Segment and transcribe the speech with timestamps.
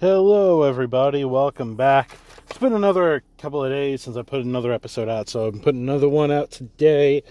[0.00, 1.26] Hello, everybody.
[1.26, 2.16] Welcome back.
[2.48, 5.82] It's been another couple of days since I put another episode out, so I'm putting
[5.82, 7.22] another one out today.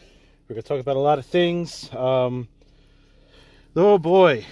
[0.48, 1.92] We're going to talk about a lot of things.
[1.92, 2.50] Um,
[3.76, 4.46] oh boy,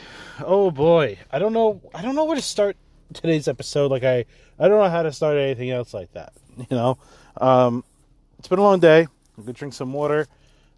[0.44, 1.20] oh boy.
[1.30, 1.82] I don't know.
[1.94, 2.78] I don't know where to start
[3.14, 3.92] today's episode.
[3.92, 4.26] Like I,
[4.58, 6.34] I don't know how to start anything else like that.
[6.58, 6.98] You know,
[7.38, 7.84] um,
[8.40, 9.02] it's been a long day.
[9.38, 10.28] I'm gonna drink some water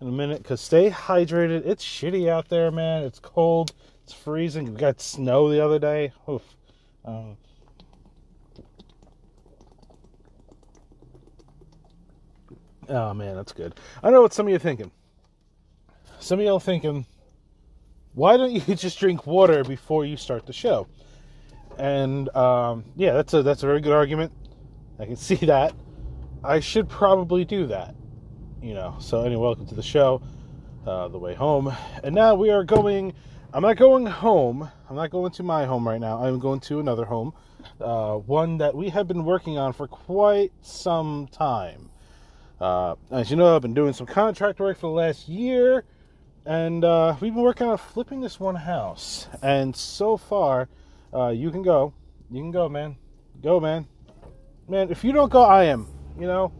[0.02, 1.66] in a minute because stay hydrated.
[1.66, 3.04] It's shitty out there, man.
[3.04, 3.74] It's cold.
[4.04, 4.74] It's freezing.
[4.74, 6.11] We got snow the other day.
[6.29, 6.43] Oof.
[7.04, 7.37] Um,
[12.89, 13.79] oh man, that's good.
[14.04, 14.92] I know what some of you are thinking.
[16.20, 17.06] Some of y'all thinking,
[18.14, 20.87] why don't you just drink water before you start the show?
[21.78, 24.32] And um, yeah, that's a that's a very good argument.
[25.00, 25.73] I can see that.
[26.43, 27.96] I should probably do that.
[28.61, 28.95] You know.
[29.00, 30.21] So anyway, welcome to the show.
[30.86, 33.14] Uh, the way home, and now we are going.
[33.53, 34.69] I'm not going home.
[34.89, 36.23] I'm not going to my home right now.
[36.23, 37.34] I'm going to another home,
[37.81, 41.89] uh, one that we have been working on for quite some time.
[42.59, 45.86] Uh, as you know, I've been doing some contract work for the last year,
[46.45, 49.28] and uh, we've been working on flipping this one house.
[49.42, 50.69] And so far,
[51.14, 51.94] uh, you can go.
[52.30, 52.95] You can go, man.
[53.42, 53.88] Go, man.
[54.67, 55.88] Man, if you don't go, I am.
[56.19, 56.53] You know,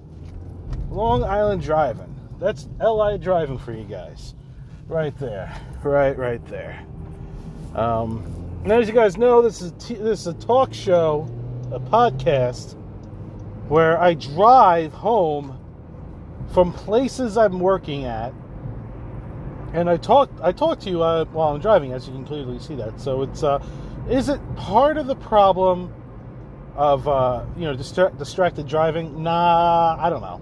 [0.96, 2.16] Long Island driving.
[2.40, 4.34] That's LI driving for you guys.
[4.88, 5.54] Right there.
[5.84, 6.86] Right, right there.
[7.76, 8.24] Um,
[8.64, 11.28] now, as you guys know, this is t- this is a talk show,
[11.72, 12.76] a podcast,
[13.68, 15.60] where I drive home
[16.54, 18.34] from places I'm working at,
[19.74, 22.58] and I talk I talk to you uh, while I'm driving, as you can clearly
[22.58, 23.02] see that.
[23.02, 23.62] So it's uh,
[24.10, 25.94] is it part of the problem
[26.78, 29.22] of uh, you know distra- distracted driving?
[29.22, 30.42] Nah, I don't know.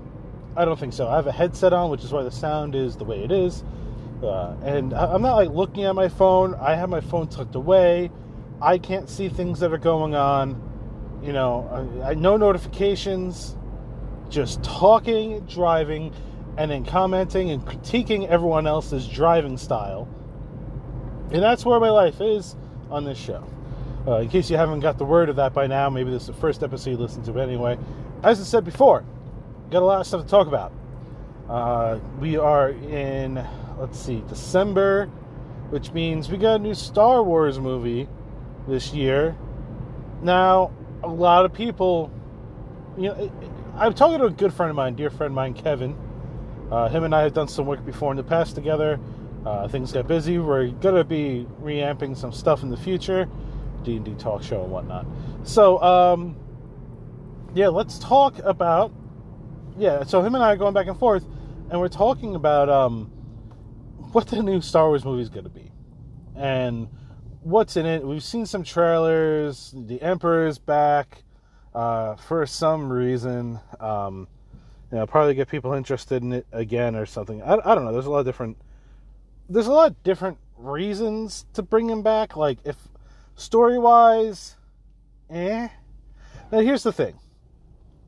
[0.55, 1.07] I don't think so.
[1.07, 3.63] I have a headset on, which is why the sound is the way it is.
[4.21, 6.55] Uh, and I'm not like looking at my phone.
[6.55, 8.11] I have my phone tucked away.
[8.61, 10.61] I can't see things that are going on.
[11.23, 13.55] You know, I, I no notifications.
[14.29, 16.13] Just talking, driving,
[16.57, 20.07] and then commenting and critiquing everyone else's driving style.
[21.31, 22.55] And that's where my life is
[22.89, 23.43] on this show.
[24.07, 26.27] Uh, in case you haven't got the word of that by now, maybe this is
[26.27, 27.77] the first episode you listen to But anyway.
[28.21, 29.03] As I said before,
[29.73, 30.71] got a lot of stuff to talk about.
[31.49, 33.43] Uh, we are in,
[33.79, 35.07] let's see, December,
[35.71, 38.07] which means we got a new Star Wars movie
[38.67, 39.35] this year.
[40.21, 40.71] Now,
[41.03, 42.11] a lot of people,
[42.97, 43.31] you know,
[43.75, 45.97] I'm talking to a good friend of mine, dear friend of mine, Kevin.
[46.71, 48.99] Uh, him and I have done some work before in the past together.
[49.43, 50.37] Uh, things got busy.
[50.37, 53.27] We're gonna be reamping some stuff in the future,
[53.83, 55.07] D and D talk show and whatnot.
[55.43, 56.35] So, um,
[57.55, 58.91] yeah, let's talk about
[59.77, 61.25] yeah, so him and I are going back and forth,
[61.69, 63.05] and we're talking about um,
[64.11, 65.71] what the new Star Wars movie is going to be,
[66.35, 66.87] and
[67.41, 68.03] what's in it.
[68.03, 69.73] We've seen some trailers.
[69.75, 71.23] The Emperor's back
[71.73, 73.59] uh, for some reason.
[73.79, 74.27] Um,
[74.91, 77.41] you know, probably get people interested in it again or something.
[77.41, 77.91] I, I don't know.
[77.91, 78.57] There's a lot of different.
[79.49, 82.35] There's a lot of different reasons to bring him back.
[82.35, 82.77] Like if
[83.35, 84.55] story wise,
[85.29, 85.67] eh.
[86.51, 87.19] Now here's the thing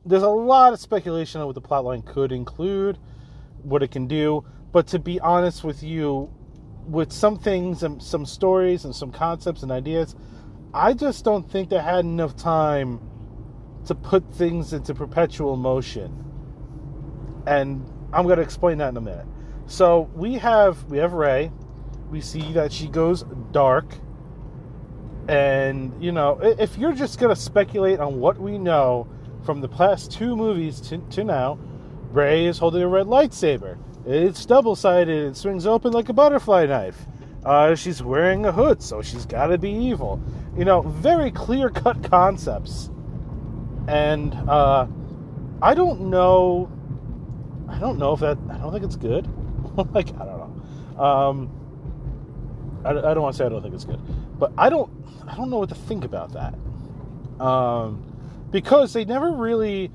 [0.06, 2.98] there's a lot of speculation on what the plotline could include,
[3.62, 4.44] what it can do.
[4.72, 6.32] But to be honest with you,
[6.86, 10.14] with some things and some stories and some concepts and ideas,
[10.72, 13.00] I just don't think they had enough time
[13.86, 16.24] to put things into perpetual motion.
[17.46, 19.26] And I'm going to explain that in a minute.
[19.66, 21.50] So we have we have Rey.
[22.10, 23.86] We see that she goes dark.
[25.28, 29.08] And you know, if you're just going to speculate on what we know
[29.46, 31.56] from the past two movies to, to now,
[32.10, 33.78] Rey is holding a red lightsaber.
[34.04, 37.06] It's double sided, it swings open like a butterfly knife.
[37.44, 40.20] Uh, she's wearing a hood, so she's got to be evil.
[40.58, 42.90] You know, very clear cut concepts.
[43.86, 44.88] And uh,
[45.62, 46.68] I don't know.
[47.68, 48.38] I don't know if that.
[48.50, 49.28] I don't think it's good.
[49.94, 51.04] like, I don't know.
[51.04, 54.00] Um, I, I don't want to say I don't think it's good.
[54.40, 54.90] But I don't.
[55.28, 56.54] I don't know what to think about that.
[57.40, 58.05] Um,
[58.50, 59.90] because they never really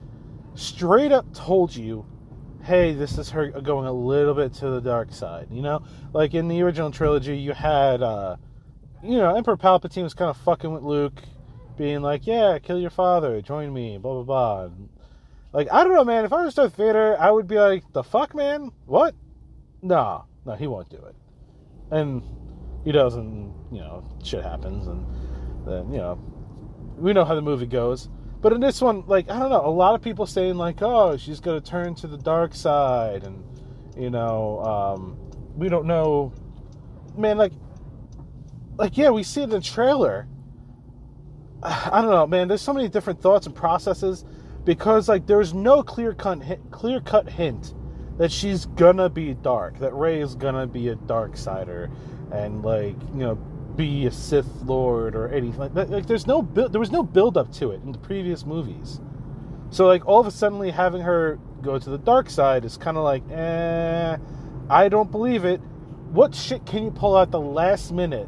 [0.55, 2.05] straight up told you,
[2.63, 5.47] hey, this is her going a little bit to the dark side.
[5.51, 5.83] You know,
[6.13, 8.35] like in the original trilogy, you had, uh,
[9.03, 11.21] you know, Emperor Palpatine was kind of fucking with Luke,
[11.77, 14.63] being like, yeah, kill your father, join me, blah blah blah.
[14.65, 14.89] And,
[15.53, 16.25] like I don't know, man.
[16.25, 19.15] If I was Darth Vader, I would be like, the fuck, man, what?
[19.81, 21.15] No, no, he won't do it,
[21.89, 22.23] and
[22.83, 23.53] he doesn't.
[23.71, 25.05] You know, shit happens, and
[25.65, 26.19] then you know,
[26.97, 28.09] we know how the movie goes.
[28.41, 31.17] But in this one, like I don't know, a lot of people saying like, "Oh,
[31.17, 33.43] she's going to turn to the dark side," and
[33.95, 35.17] you know, um,
[35.55, 36.33] we don't know
[37.17, 37.53] man, like,
[38.77, 40.27] like yeah, we see it in the trailer.
[41.63, 42.47] I don't know, man.
[42.47, 44.25] There's so many different thoughts and processes
[44.63, 47.73] because like there's no clear cut clear cut hint
[48.17, 51.89] that she's gonna be dark, that Rey is gonna be a dark sider,
[52.31, 53.35] and like you know
[53.75, 55.89] be a Sith Lord or anything like that.
[55.89, 58.99] Like there's no build, there was no build up to it in the previous movies.
[59.69, 62.97] So like all of a sudden having her go to the dark side is kind
[62.97, 64.17] of like, eh,
[64.69, 65.59] I don't believe it.
[66.11, 68.27] What shit can you pull out the last minute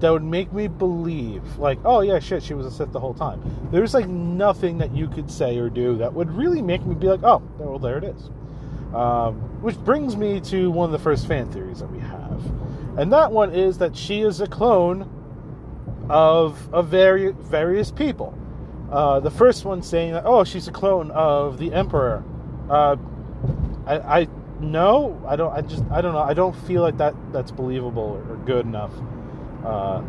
[0.00, 3.14] that would make me believe, like, oh yeah, shit, she was a Sith the whole
[3.14, 3.40] time?
[3.70, 7.06] There's like nothing that you could say or do that would really make me be
[7.06, 8.30] like, oh, well, there it is.
[8.92, 12.42] Um, which brings me to one of the first fan theories that we have,
[12.96, 15.08] and that one is that she is a clone
[16.10, 18.38] of of vari- various people.
[18.90, 22.22] Uh, the first one saying that, oh, she's a clone of the Emperor.
[22.68, 22.96] Uh,
[23.86, 24.28] I, I
[24.60, 25.52] no, I don't.
[25.52, 26.20] I just I don't know.
[26.20, 28.92] I don't feel like that that's believable or, good enough.
[29.64, 30.02] Uh,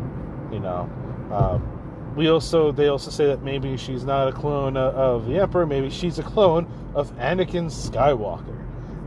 [0.52, 0.90] you know.
[1.32, 1.70] Um,
[2.14, 5.66] we also they also say that maybe she's not a clone of the Emperor.
[5.66, 8.63] Maybe she's a clone of Anakin Skywalker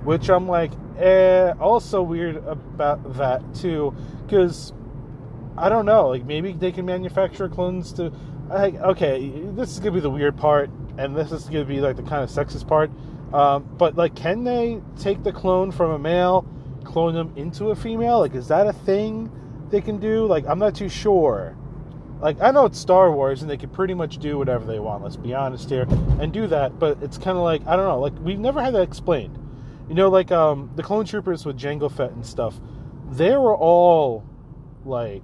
[0.07, 3.94] which I'm like, eh, also weird about that too,
[4.25, 4.71] because
[5.57, 8.13] I don't know, like maybe they can manufacture clones to,
[8.48, 11.98] like, okay, this is gonna be the weird part, and this is gonna be like
[11.98, 12.89] the kind of sexist part,
[13.33, 16.48] um, but like, can they take the clone from a male,
[16.86, 18.19] clone them into a female?
[18.19, 19.30] Like, is that a thing
[19.71, 20.25] they can do?
[20.25, 21.57] Like, I'm not too sure.
[22.21, 25.04] Like, I know it's Star Wars and they can pretty much do whatever they want,
[25.04, 25.86] let's be honest here,
[26.21, 28.74] and do that, but it's kind of like, I don't know, like, we've never had
[28.74, 29.38] that explained
[29.88, 32.60] you know, like um, the clone troopers with Jango Fett and stuff,
[33.12, 34.25] they were all
[34.86, 35.24] like,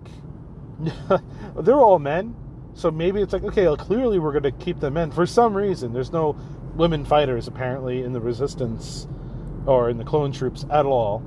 [0.79, 2.35] they were all men.
[2.75, 5.11] So maybe it's like, okay, well, clearly we're going to keep them men.
[5.11, 6.33] For some reason, there's no
[6.75, 9.07] women fighters apparently in the resistance
[9.65, 11.23] or in the clone troops at all.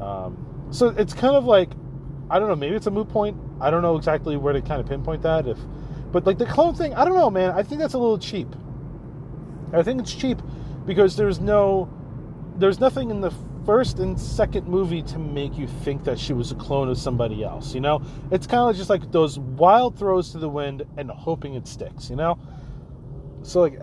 [0.00, 1.70] Um, so it's kind of like,
[2.30, 3.36] I don't know, maybe it's a moot point.
[3.60, 5.46] I don't know exactly where to kind of pinpoint that.
[5.46, 5.58] If,
[6.10, 7.52] but like the clone thing, I don't know, man.
[7.52, 8.48] I think that's a little cheap.
[9.72, 10.38] I think it's cheap
[10.84, 11.88] because there's no
[12.58, 13.32] there's nothing in the
[13.64, 17.44] first and second movie to make you think that she was a clone of somebody
[17.44, 17.74] else.
[17.74, 21.54] You know, it's kind of just like those wild throws to the wind and hoping
[21.54, 22.10] it sticks.
[22.10, 22.38] You know,
[23.42, 23.80] so like,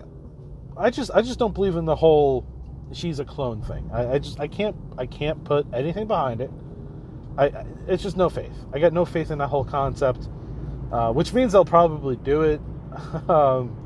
[0.76, 2.46] I just I just don't believe in the whole
[2.92, 3.88] she's a clone thing.
[3.92, 6.50] I, I just I can't I can't put anything behind it.
[7.38, 8.56] I it's just no faith.
[8.72, 10.28] I got no faith in that whole concept,
[10.92, 12.60] uh, which means they'll probably do it.
[13.28, 13.76] um,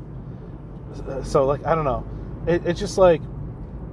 [1.23, 2.05] so like I don't know.
[2.47, 3.21] It, it's just like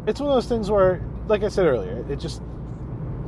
[0.06, 2.42] it's one of those things where, like I said earlier, it just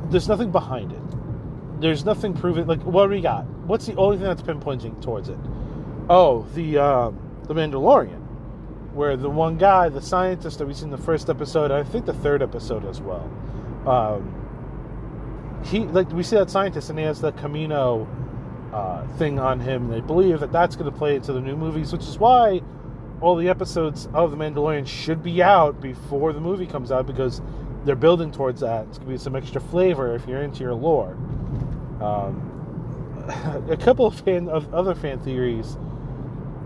[0.09, 1.81] there's nothing behind it.
[1.81, 2.67] There's nothing proven.
[2.67, 3.45] Like, what do we got?
[3.65, 5.37] What's the only thing that's pinpointing towards it?
[6.09, 8.21] Oh, the um, the Mandalorian,
[8.93, 12.05] where the one guy, the scientist that we see in the first episode, I think
[12.05, 13.29] the third episode as well.
[13.87, 14.37] Um,
[15.65, 18.07] he like we see that scientist and he has the Kamino
[18.73, 19.89] uh, thing on him.
[19.89, 22.61] They believe that that's going to play into the new movies, which is why
[23.21, 27.41] all the episodes of The Mandalorian should be out before the movie comes out because
[27.85, 28.87] they're building towards that.
[28.87, 31.13] It's gonna be some extra flavor if you're into your lore.
[32.01, 32.47] Um,
[33.69, 35.77] a couple of fan of other fan theories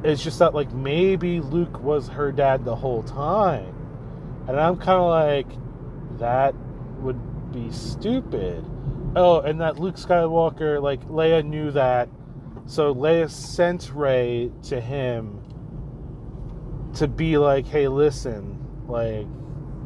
[0.03, 3.75] is just that like maybe Luke was her dad the whole time,
[4.47, 5.47] and I'm kind of like
[6.19, 6.55] that
[6.99, 8.65] would be stupid.
[9.17, 12.09] Oh, and that Luke Skywalker like Leia knew that,
[12.65, 15.44] so Leia sent Rey to him
[16.95, 19.27] to be like, hey, listen, like,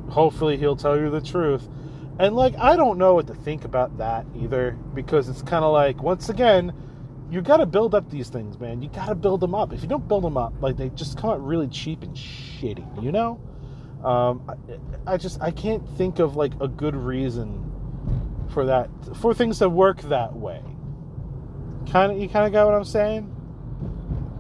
[0.10, 1.68] hopefully he'll tell you the truth.
[2.20, 5.72] And, like, I don't know what to think about that either, because it's kind of
[5.72, 6.74] like, once again,
[7.32, 8.82] you got to build up these things, man.
[8.82, 9.72] You got to build them up.
[9.72, 13.04] If you don't build them up, like, they just come out really cheap and shitty,
[13.04, 13.40] you know?
[14.04, 14.50] Um,
[15.08, 17.66] I, I just, I can't think of, like, a good reason
[18.50, 20.62] for that, for things to work that way.
[21.92, 23.36] Kind of, you kind of got what I'm saying?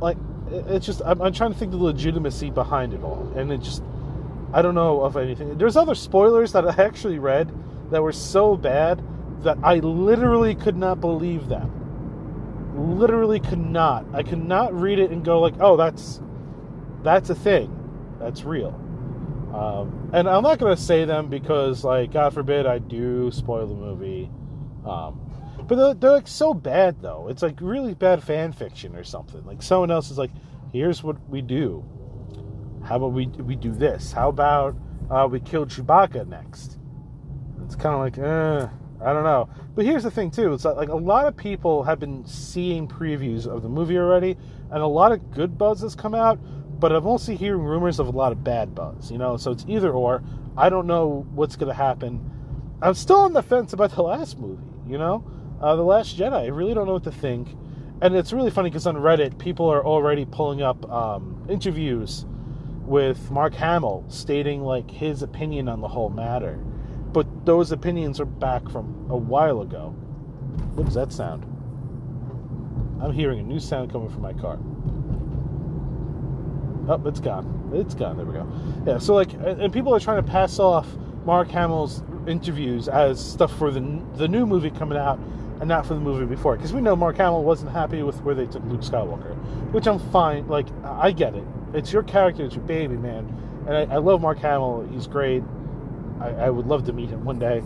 [0.02, 0.18] Like,
[0.52, 3.84] it's just I'm, I'm, trying to think the legitimacy behind it all, and it just
[4.54, 5.58] I don't know of anything.
[5.58, 7.52] There's other spoilers that I actually read
[7.92, 9.04] that were so bad
[9.44, 11.76] that I literally could not believe them.
[12.98, 14.06] Literally could not.
[14.14, 16.22] I could not read it and go like, oh, that's
[17.04, 17.76] that's a thing,
[18.20, 18.76] that's real.
[19.54, 23.76] Um, and I'm not gonna say them because, like, God forbid I do spoil the
[23.76, 24.30] movie.
[24.86, 25.29] Um,
[25.70, 27.28] but they're, they're, like so bad though.
[27.30, 29.46] It's like really bad fan fiction or something.
[29.46, 30.32] Like someone else is like,
[30.74, 31.86] "Here's what we do.
[32.84, 34.12] How about we we do this?
[34.12, 34.76] How about
[35.12, 36.80] uh, we kill Chewbacca next?"
[37.64, 38.68] It's kind of like, eh,
[39.06, 39.48] I don't know.
[39.76, 40.54] But here's the thing too.
[40.54, 44.38] It's like a lot of people have been seeing previews of the movie already,
[44.72, 46.40] and a lot of good buzz has come out.
[46.80, 49.12] But I'm also hearing rumors of a lot of bad buzz.
[49.12, 50.24] You know, so it's either or.
[50.58, 52.28] I don't know what's going to happen.
[52.82, 54.64] I'm still on the fence about the last movie.
[54.88, 55.24] You know
[55.62, 56.34] uh, The Last Jedi.
[56.34, 57.50] I really don't know what to think.
[58.02, 62.26] And it's really funny because on Reddit, people are already pulling up um, interviews
[62.86, 66.54] with Mark Hamill stating like his opinion on the whole matter.
[67.12, 69.90] But those opinions are back from a while ago.
[70.76, 71.44] What does that sound?
[73.02, 74.60] I'm hearing a new sound coming from my car.
[76.90, 77.72] Oh, it's gone.
[77.74, 78.18] It's gone.
[78.18, 78.48] There we go.
[78.86, 80.88] Yeah, so like, and people are trying to pass off
[81.26, 83.80] Mark Hamill's interviews as stuff for the
[84.16, 85.20] the new movie coming out
[85.60, 86.56] and not for the movie before.
[86.56, 89.36] Because we know Mark Hamill wasn't happy with where they took Luke Skywalker,
[89.72, 90.48] which I'm fine.
[90.48, 91.44] Like, I get it.
[91.74, 93.28] It's your character, it's your baby, man.
[93.68, 94.88] And I, I love Mark Hamill.
[94.92, 95.44] He's great.
[96.22, 97.62] I, I, would love to meet him one day.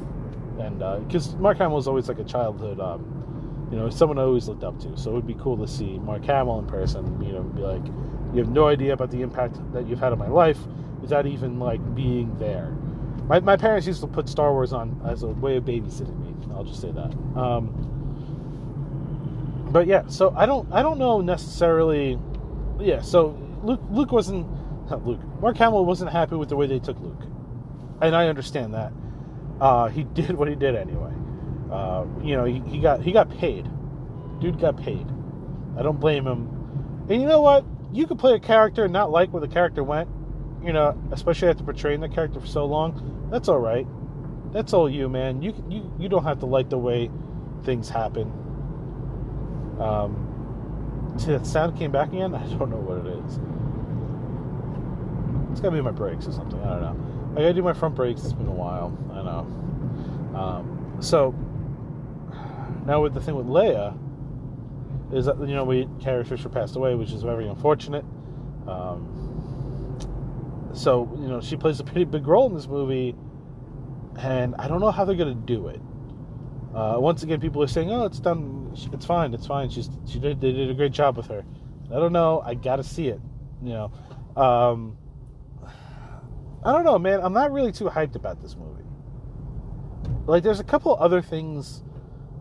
[0.59, 4.23] And because uh, Mark Hamill is always like a childhood, um, you know, someone I
[4.23, 4.97] always looked up to.
[4.97, 7.85] So it would be cool to see Mark Hamill in person, you know, be like,
[8.33, 10.57] you have no idea about the impact that you've had on my life
[11.01, 12.75] without even like being there.
[13.27, 16.32] My, my parents used to put Star Wars on as a way of babysitting me.
[16.55, 17.13] I'll just say that.
[17.37, 17.71] Um,
[19.71, 22.19] but yeah, so I don't I don't know necessarily.
[22.79, 24.47] Yeah, so Luke Luke wasn't
[25.05, 27.23] Luke Mark Hamill wasn't happy with the way they took Luke,
[28.01, 28.91] and I understand that.
[29.59, 31.13] Uh, he did what he did anyway.
[31.71, 33.67] Uh, you know, he, he got he got paid.
[34.39, 35.07] Dude got paid.
[35.77, 36.49] I don't blame him.
[37.09, 37.65] And you know what?
[37.91, 40.09] You could play a character and not like where the character went
[40.63, 43.85] you know, especially after portraying the character for so long, that's all right.
[44.53, 45.41] That's all you, man.
[45.41, 47.09] You you you don't have to like the way
[47.63, 48.31] things happen.
[49.79, 52.35] Um, see that sound came back again.
[52.35, 53.39] I don't know what it is.
[55.51, 56.59] It's gotta be my brakes or something.
[56.61, 57.31] I don't know.
[57.33, 58.23] I gotta do my front brakes.
[58.23, 58.95] It's been a while.
[59.11, 60.39] I know.
[60.39, 61.31] Um, so
[62.85, 63.97] now with the thing with Leia
[65.13, 68.05] is that you know we Carrie Fisher passed away, which is very unfortunate.
[68.67, 69.09] Um,
[70.73, 73.15] so you know she plays a pretty big role in this movie,
[74.19, 75.81] and I don't know how they're gonna do it.
[76.73, 78.75] Uh, once again, people are saying, "Oh, it's done.
[78.91, 79.33] It's fine.
[79.33, 79.69] It's fine.
[79.69, 81.43] She's she did they did a great job with her."
[81.91, 82.41] I don't know.
[82.43, 83.21] I gotta see it.
[83.61, 84.97] You know, um,
[86.65, 87.19] I don't know, man.
[87.21, 88.83] I'm not really too hyped about this movie.
[90.25, 91.83] Like, there's a couple other things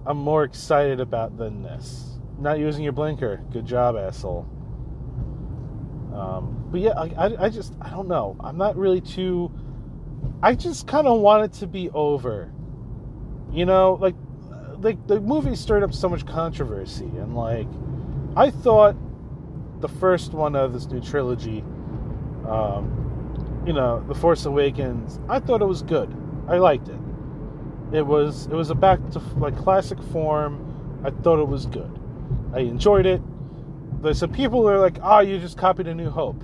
[0.06, 2.18] I'm more excited about than this.
[2.38, 3.42] Not using your blinker.
[3.52, 4.48] Good job, asshole.
[6.14, 8.36] Um, but yeah, I, I, just I don't know.
[8.40, 9.50] I'm not really too.
[10.42, 12.52] I just kind of want it to be over.
[13.52, 14.14] You know, like
[14.78, 17.68] like the movie stirred up so much controversy, and like
[18.36, 18.96] I thought
[19.80, 21.60] the first one of this new trilogy,
[22.48, 26.14] um, you know, The Force Awakens, I thought it was good.
[26.48, 26.98] I liked it.
[27.92, 31.00] It was it was a back to like classic form.
[31.04, 31.98] I thought it was good.
[32.54, 33.20] I enjoyed it
[34.02, 36.42] there's some people are like, "Oh, you just copied A New Hope."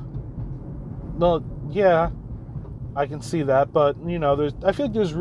[1.17, 2.11] Well, yeah,
[2.97, 4.53] I can see that, but you know, there's.
[4.65, 5.15] I feel like there's.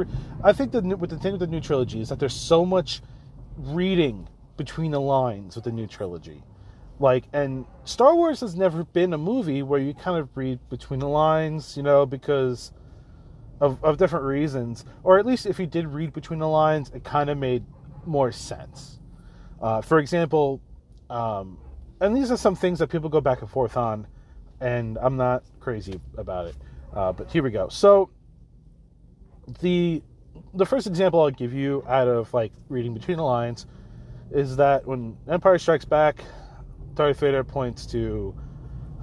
[0.43, 3.01] I think that with the thing with the new trilogy is that there's so much
[3.57, 6.43] reading between the lines with the new trilogy.
[7.00, 11.00] Like, and Star Wars has never been a movie where you kind of read between
[11.00, 12.71] the lines, you know, because
[13.62, 14.83] of, of different reasons.
[15.03, 17.63] Or at least if you did read between the lines, it kind of made
[18.05, 19.00] more sense.
[19.62, 20.59] Uh, for example,
[21.09, 21.59] um,
[22.01, 24.07] and these are some things that people go back and forth on,
[24.59, 26.55] and I'm not crazy about it.
[26.97, 27.69] Uh, but here we go.
[27.69, 28.09] So
[29.61, 30.01] the
[30.55, 33.67] the first example I'll give you out of like reading between the lines
[34.31, 36.23] is that when Empire Strikes Back,
[36.95, 38.35] Darth Vader points to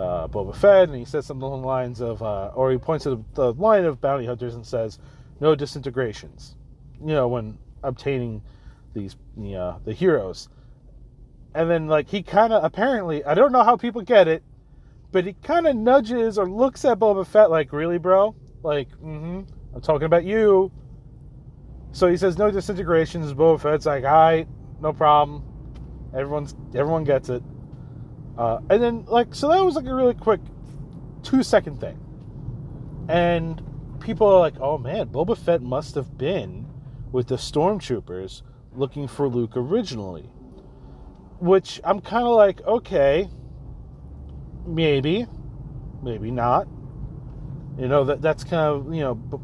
[0.01, 3.05] uh, Boba Fett and he says something along the lines of, uh, or he points
[3.05, 4.99] to the, line of bounty hunters and says,
[5.39, 6.57] "No disintegrations."
[7.01, 8.43] You know, when obtaining
[8.93, 10.49] these the, uh, the heroes
[11.55, 14.43] and then like he kind of apparently I don't know how people get it,
[15.15, 18.35] but he kind of nudges or looks at Boba Fett like, "Really, bro?
[18.65, 19.43] Like, mm-hmm.
[19.73, 20.73] I'm talking about you."
[21.93, 23.33] So he says no disintegrations.
[23.33, 24.49] Boba Fett's like, "All right,
[24.81, 25.45] no problem.
[26.13, 27.45] Everyone's everyone gets it."
[28.37, 30.41] Uh, and then like so that was like a really quick
[31.23, 31.97] two second thing,
[33.09, 33.63] and
[34.01, 36.67] people are like, "Oh man, Boba Fett must have been
[37.13, 38.43] with the stormtroopers
[38.73, 40.29] looking for Luke originally."
[41.41, 43.29] which I'm kind of like, okay,
[44.67, 45.27] maybe,
[46.03, 46.67] maybe not.
[47.79, 49.43] You know that that's kind of you know,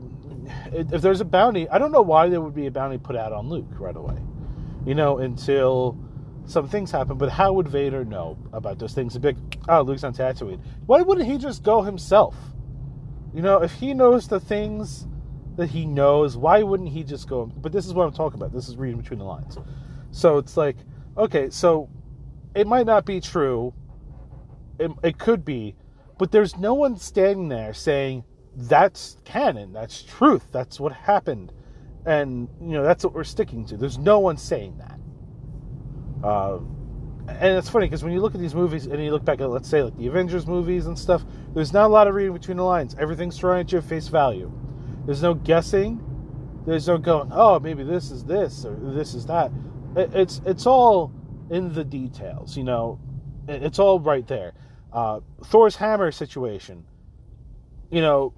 [0.73, 3.33] if there's a bounty, I don't know why there would be a bounty put out
[3.33, 4.19] on Luke right away.
[4.87, 5.99] You know, until
[6.47, 7.19] some things happen.
[7.19, 9.17] But how would Vader know about those things?
[9.17, 9.37] A big,
[9.69, 10.61] oh, Luke's on Tatooine.
[10.87, 12.37] Why wouldn't he just go himself?
[13.35, 15.07] You know, if he knows the things
[15.57, 17.47] that he knows, why wouldn't he just go?
[17.47, 18.53] But this is what I'm talking about.
[18.53, 19.59] This is reading between the lines.
[20.11, 20.77] So it's like
[21.17, 21.89] okay, so
[22.55, 23.73] it might not be true.
[24.81, 25.77] It, it could be,
[26.19, 28.25] but there's no one standing there saying
[28.57, 31.53] that's canon, that's truth, that's what happened,
[32.07, 33.77] and you know that's what we're sticking to.
[33.77, 34.99] There's no one saying that.
[36.27, 36.59] Uh,
[37.29, 39.51] and it's funny because when you look at these movies and you look back at,
[39.51, 42.57] let's say, like the Avengers movies and stuff, there's not a lot of reading between
[42.57, 42.97] the lines.
[42.99, 44.51] Everything's thrown at you at face value.
[45.07, 46.01] There's no guessing.
[46.67, 49.53] There's no going, oh, maybe this is this or this is that.
[49.97, 51.13] It's it's all
[51.51, 52.99] in the details, you know.
[53.49, 54.53] It's all right there.
[54.93, 56.85] Uh, Thor's hammer situation.
[57.91, 58.35] You know,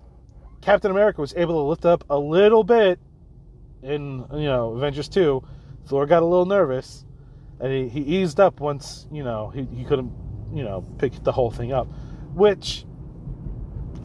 [0.60, 2.98] Captain America was able to lift up a little bit
[3.82, 5.42] in you know Avengers two.
[5.86, 7.04] Thor got a little nervous,
[7.60, 10.12] and he, he eased up once you know he, he couldn't
[10.54, 11.88] you know pick the whole thing up.
[12.34, 12.84] Which,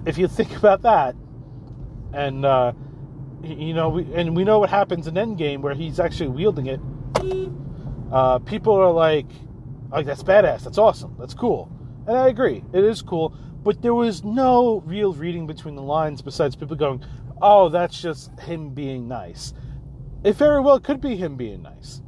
[0.06, 1.16] if you think about that,
[2.14, 2.74] and uh,
[3.44, 6.80] you know, we, and we know what happens in Endgame where he's actually wielding it.
[8.12, 9.28] Uh, people are like,
[9.92, 11.72] like that's badass, that's awesome, that's cool,
[12.08, 13.34] and I agree, it is cool.
[13.64, 17.04] But there was no real reading between the lines besides people going,
[17.42, 19.54] "Oh, that's just him being nice."
[20.24, 22.02] It very well could be him being nice.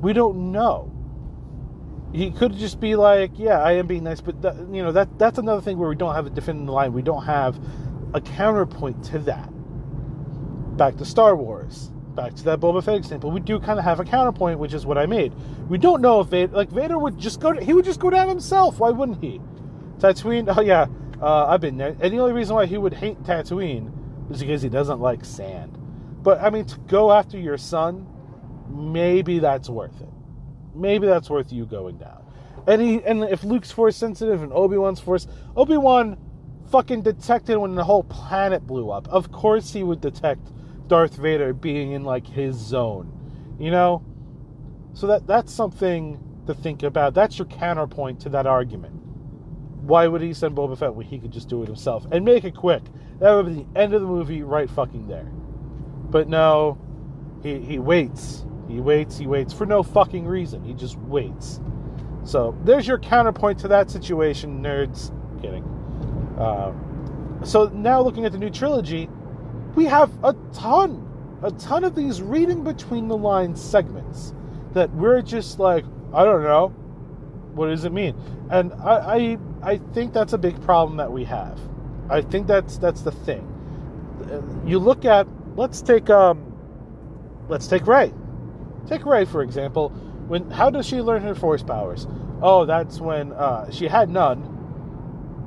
[0.00, 0.92] We don't know.
[2.12, 5.18] He could just be like, "Yeah, I am being nice," but that, you know that
[5.18, 6.92] that's another thing where we don't have a definitive line.
[6.92, 7.58] We don't have
[8.14, 9.50] a counterpoint to that.
[10.76, 14.00] Back to Star Wars, back to that Boba Fett example, we do kind of have
[14.00, 15.32] a counterpoint, which is what I made.
[15.68, 18.10] We don't know if Vader, like Vader would just go, to, he would just go
[18.10, 18.78] down himself.
[18.78, 19.40] Why wouldn't he?
[19.98, 20.86] Tatooine, oh yeah,
[21.20, 21.96] uh, I've been there.
[22.00, 23.92] And the only reason why he would hate Tatooine
[24.30, 25.78] is because he doesn't like sand.
[26.22, 28.06] But I mean, to go after your son,
[28.68, 30.08] maybe that's worth it.
[30.74, 32.24] Maybe that's worth you going down.
[32.66, 36.18] And he, and if Luke's force sensitive and Obi Wan's force, Obi Wan
[36.70, 39.08] fucking detected when the whole planet blew up.
[39.08, 40.48] Of course he would detect
[40.88, 43.12] Darth Vader being in like his zone.
[43.58, 44.04] You know?
[44.94, 47.14] So that that's something to think about.
[47.14, 48.94] That's your counterpoint to that argument.
[49.82, 52.44] Why would he send Boba Fett when he could just do it himself and make
[52.44, 52.82] it quick?
[53.20, 55.30] That would be the end of the movie right fucking there.
[56.10, 56.78] But no,
[57.42, 58.44] he he waits.
[58.68, 60.64] He waits, he waits for no fucking reason.
[60.64, 61.60] He just waits.
[62.24, 65.12] So there's your counterpoint to that situation, nerds.
[65.40, 65.62] Kidding.
[66.38, 66.72] Uh,
[67.44, 69.08] so now looking at the new trilogy,
[69.76, 74.34] we have a ton, a ton of these reading between the lines segments
[74.72, 76.68] that we're just like, I don't know,
[77.54, 78.16] what does it mean?
[78.50, 81.60] And I, I, I think that's a big problem that we have.
[82.08, 83.52] I think that's that's the thing.
[84.64, 86.54] You look at, let's take um,
[87.48, 88.12] let's take Rey.
[88.86, 89.90] Take Rey for example.
[90.28, 92.06] When how does she learn her force powers?
[92.40, 94.55] Oh, that's when uh, she had none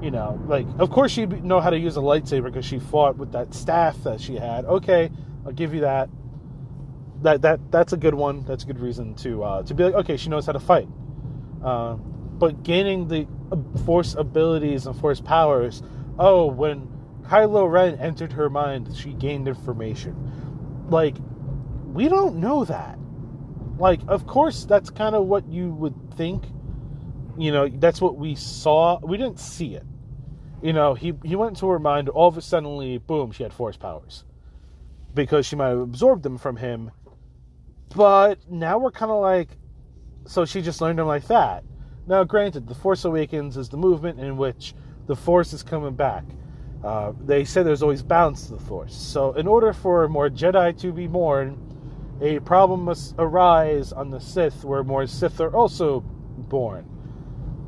[0.02, 3.18] you know, like of course she know how to use a lightsaber because she fought
[3.18, 4.66] with that staff that she had.
[4.66, 5.10] Okay,
[5.46, 6.10] I'll give you that.
[7.22, 8.46] That that that's a good one.
[8.46, 10.88] That's a good reason to uh, to be like, okay, she knows how to fight.
[11.64, 13.28] Uh, but gaining the
[13.86, 15.84] force abilities and force powers.
[16.18, 16.88] Oh, when
[17.24, 20.88] Kylo Ren entered her mind, she gained information.
[20.90, 21.18] Like,
[21.86, 22.98] we don't know that.
[23.78, 26.44] Like, of course, that's kind of what you would think.
[27.40, 29.00] You know, that's what we saw.
[29.02, 29.86] We didn't see it
[30.62, 33.54] you know, he, he went into her mind, all of a suddenly, boom, she had
[33.54, 34.26] force powers.
[35.14, 36.92] Because she might have absorbed them from him.
[37.96, 39.50] But now we're kind of like,
[40.26, 41.64] so she just learned them like that.
[42.08, 44.74] Now, granted, The Force Awakens is the movement in which
[45.08, 46.24] the Force is coming back.
[46.84, 48.96] Uh, they say there's always balance to the Force.
[48.96, 51.58] So, in order for more Jedi to be born,
[52.22, 56.86] a problem must arise on the Sith where more Sith are also born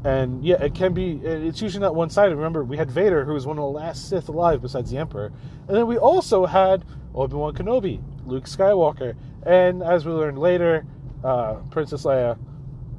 [0.03, 1.19] and yeah, it can be.
[1.23, 2.35] It's usually not one sided.
[2.35, 5.31] Remember, we had Vader, who was one of the last Sith alive besides the Emperor,
[5.67, 6.83] and then we also had
[7.13, 10.85] Obi Wan Kenobi, Luke Skywalker, and as we learned later,
[11.23, 12.37] uh, Princess Leia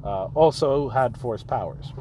[0.04, 1.92] uh, also had Force powers.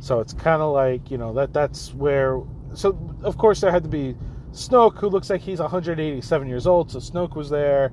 [0.00, 2.40] So it's kind of like you know that that's where.
[2.74, 4.14] So of course there had to be
[4.52, 6.90] Snoke, who looks like he's 187 years old.
[6.90, 7.90] So Snoke was there,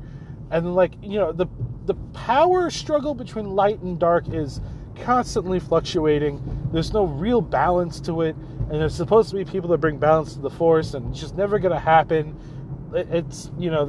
[0.51, 1.47] and like you know the
[1.85, 4.59] the power struggle between light and dark is
[4.95, 6.41] constantly fluctuating.
[6.71, 10.33] There's no real balance to it, and there's supposed to be people that bring balance
[10.33, 12.37] to the force, and it's just never going to happen.
[12.93, 13.85] It's you know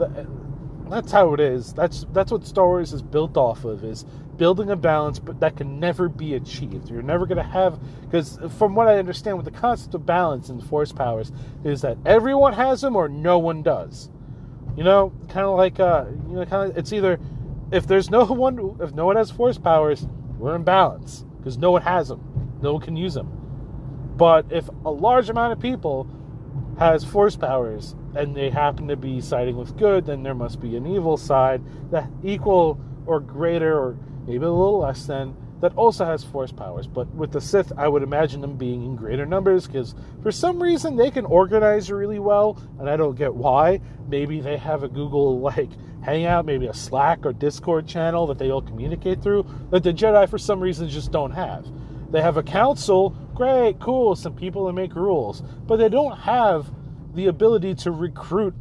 [0.89, 1.73] that's how it is.
[1.73, 4.05] That's that's what Star Wars is built off of is
[4.37, 6.91] building a balance, but that can never be achieved.
[6.91, 10.49] You're never going to have because from what I understand, with the concept of balance
[10.49, 11.33] in force powers
[11.65, 14.11] is that everyone has them or no one does.
[14.77, 17.19] You know, kind of like uh, you know, kind of it's either
[17.71, 20.07] if there's no one if no one has force powers
[20.45, 22.21] we're in balance because no one has them,
[22.61, 23.27] no one can use them.
[24.17, 26.07] But if a large amount of people
[26.79, 30.77] has force powers and they happen to be siding with good, then there must be
[30.77, 36.05] an evil side that equal or greater or maybe a little less than that also
[36.05, 36.87] has force powers.
[36.87, 40.63] But with the Sith, I would imagine them being in greater numbers because for some
[40.63, 43.81] reason they can organize really well, and I don't get why.
[44.07, 45.71] Maybe they have a Google like
[46.03, 50.29] Hangout, maybe a Slack or Discord channel that they all communicate through that the Jedi
[50.29, 51.67] for some reason just don't have.
[52.13, 56.71] They have a council, great, cool, some people that make rules, but they don't have
[57.15, 58.55] the ability to recruit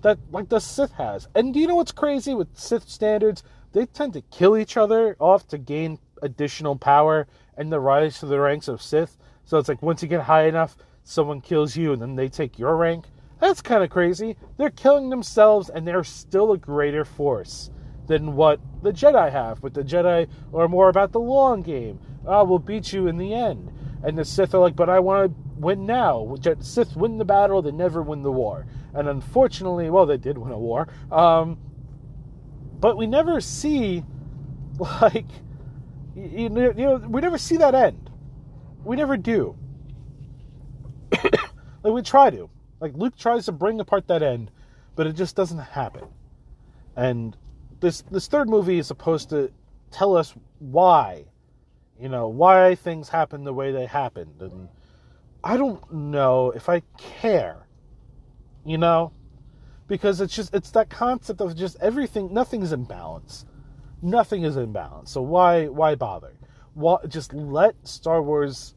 [0.00, 1.28] that like the Sith has.
[1.34, 3.42] And do you know what's crazy with Sith standards?
[3.74, 8.26] They tend to kill each other off to gain additional power and the rise to
[8.26, 9.16] the ranks of Sith.
[9.44, 12.58] So it's like once you get high enough, someone kills you and then they take
[12.58, 13.06] your rank.
[13.40, 14.36] That's kind of crazy.
[14.56, 17.70] They're killing themselves and they're still a greater force
[18.06, 19.60] than what the Jedi have.
[19.60, 21.98] But the Jedi are more about the long game.
[22.26, 23.72] Ah, oh, we'll beat you in the end.
[24.02, 26.36] And the Sith are like, but I want to win now.
[26.60, 28.66] Sith win the battle, they never win the war.
[28.94, 30.88] And unfortunately, well, they did win a war.
[31.10, 31.58] Um,
[32.80, 34.04] but we never see,
[34.78, 35.26] like,
[36.16, 38.10] you, you know, we never see that end.
[38.84, 39.56] We never do.
[41.12, 41.32] like
[41.84, 42.48] we try to.
[42.80, 44.50] Like Luke tries to bring apart that end,
[44.94, 46.04] but it just doesn't happen.
[46.96, 47.36] And
[47.80, 49.52] this this third movie is supposed to
[49.90, 51.24] tell us why,
[52.00, 54.68] you know, why things happen the way they happened, and
[55.44, 57.66] I don't know if I care,
[58.64, 59.12] you know,
[59.86, 63.44] because it's just it's that concept of just everything, nothing's in balance,
[64.02, 65.10] nothing is in balance.
[65.10, 66.32] So why why bother?
[66.74, 68.74] Why, just let Star Wars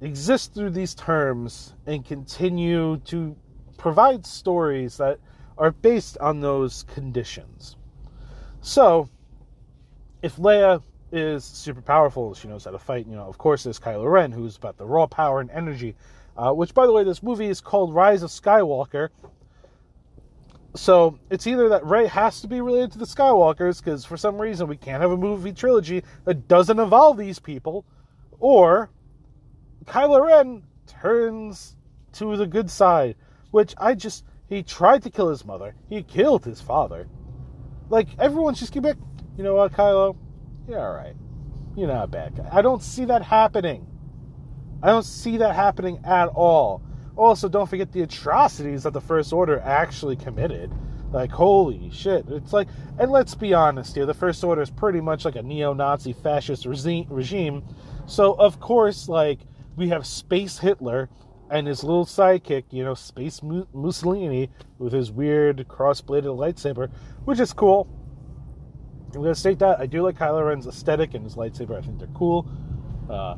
[0.00, 3.36] exist through these terms and continue to
[3.76, 5.18] provide stories that
[5.58, 7.76] are based on those conditions.
[8.62, 9.08] So,
[10.22, 10.82] if Leia
[11.12, 14.32] is super powerful, she knows how to fight, you know, of course, there's Kylo Ren,
[14.32, 15.96] who's about the raw power and energy,
[16.36, 19.08] uh, which, by the way, this movie is called Rise of Skywalker.
[20.76, 24.40] So, it's either that Rey has to be related to the Skywalkers, because for some
[24.40, 27.84] reason we can't have a movie trilogy that doesn't involve these people,
[28.38, 28.90] or
[29.84, 31.76] Kylo Ren turns
[32.12, 33.16] to the good side,
[33.50, 37.08] which I just he tried to kill his mother, he killed his father.
[37.88, 38.96] Like everyone just keep it,
[39.36, 40.16] you know what, Kylo?
[40.68, 41.16] You're all right.
[41.76, 42.48] You're not a bad guy.
[42.50, 43.86] I don't see that happening.
[44.82, 46.82] I don't see that happening at all.
[47.20, 50.72] Also, don't forget the atrocities that the First Order actually committed.
[51.12, 52.24] Like, holy shit.
[52.30, 52.66] It's like,
[52.98, 56.14] and let's be honest here, the First Order is pretty much like a neo Nazi
[56.14, 57.62] fascist regime.
[58.06, 59.40] So, of course, like,
[59.76, 61.10] we have Space Hitler
[61.50, 66.90] and his little sidekick, you know, Space Mussolini with his weird cross-bladed lightsaber,
[67.26, 67.86] which is cool.
[69.14, 71.76] I'm gonna state that I do like Kylo Ren's aesthetic and his lightsaber.
[71.76, 72.48] I think they're cool.
[73.10, 73.36] Uh,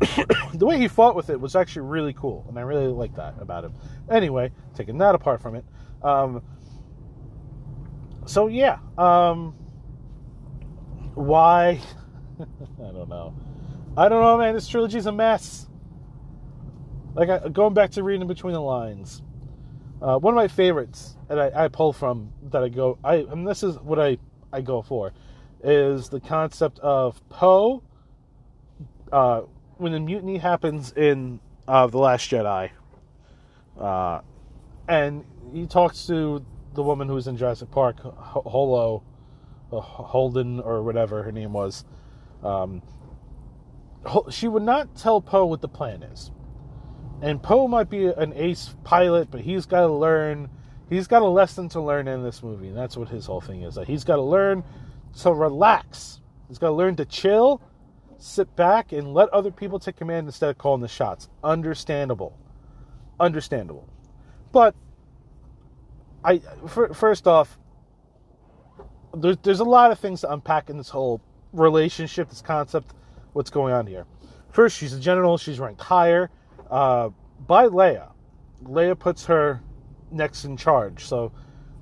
[0.54, 3.34] the way he fought with it was actually really cool, and I really like that
[3.40, 3.74] about him.
[4.10, 5.64] Anyway, taking that apart from it,
[6.02, 6.42] um,
[8.26, 9.54] so yeah, um,
[11.14, 11.80] why?
[12.40, 13.34] I don't know.
[13.96, 14.54] I don't know, man.
[14.54, 15.66] This trilogy's a mess
[17.16, 19.22] like I, going back to reading between the lines.
[20.00, 23.48] Uh, one of my favorites that I, I, pull from that I go I and
[23.48, 24.18] this is what I
[24.52, 25.14] I go for
[25.64, 27.82] is the concept of Poe
[29.10, 29.42] uh,
[29.76, 32.70] when the mutiny happens in uh, the Last Jedi,
[33.78, 34.20] uh,
[34.88, 39.02] and he talks to the woman who's in Jurassic Park, Holo,
[39.72, 41.84] uh, Holden or whatever her name was.
[42.42, 42.82] Um,
[44.30, 46.30] she would not tell Poe what the plan is
[47.22, 50.50] and Poe might be an ace pilot, but he's got to learn.
[50.88, 53.62] He's got a lesson to learn in this movie, and that's what his whole thing
[53.62, 53.78] is.
[53.86, 54.62] He's got to learn
[55.20, 56.20] to relax.
[56.48, 57.60] He's got to learn to chill,
[58.18, 61.28] sit back, and let other people take command instead of calling the shots.
[61.42, 62.36] Understandable,
[63.20, 63.88] understandable.
[64.52, 64.74] But
[66.24, 67.58] I first off,
[69.14, 71.20] there's there's a lot of things to unpack in this whole
[71.52, 72.92] relationship, this concept,
[73.32, 74.06] what's going on here.
[74.50, 75.38] First, she's a general.
[75.38, 76.30] She's ranked higher
[76.70, 77.10] uh,
[77.46, 78.12] by Leia.
[78.64, 79.60] Leia puts her
[80.10, 81.04] next in charge.
[81.04, 81.32] So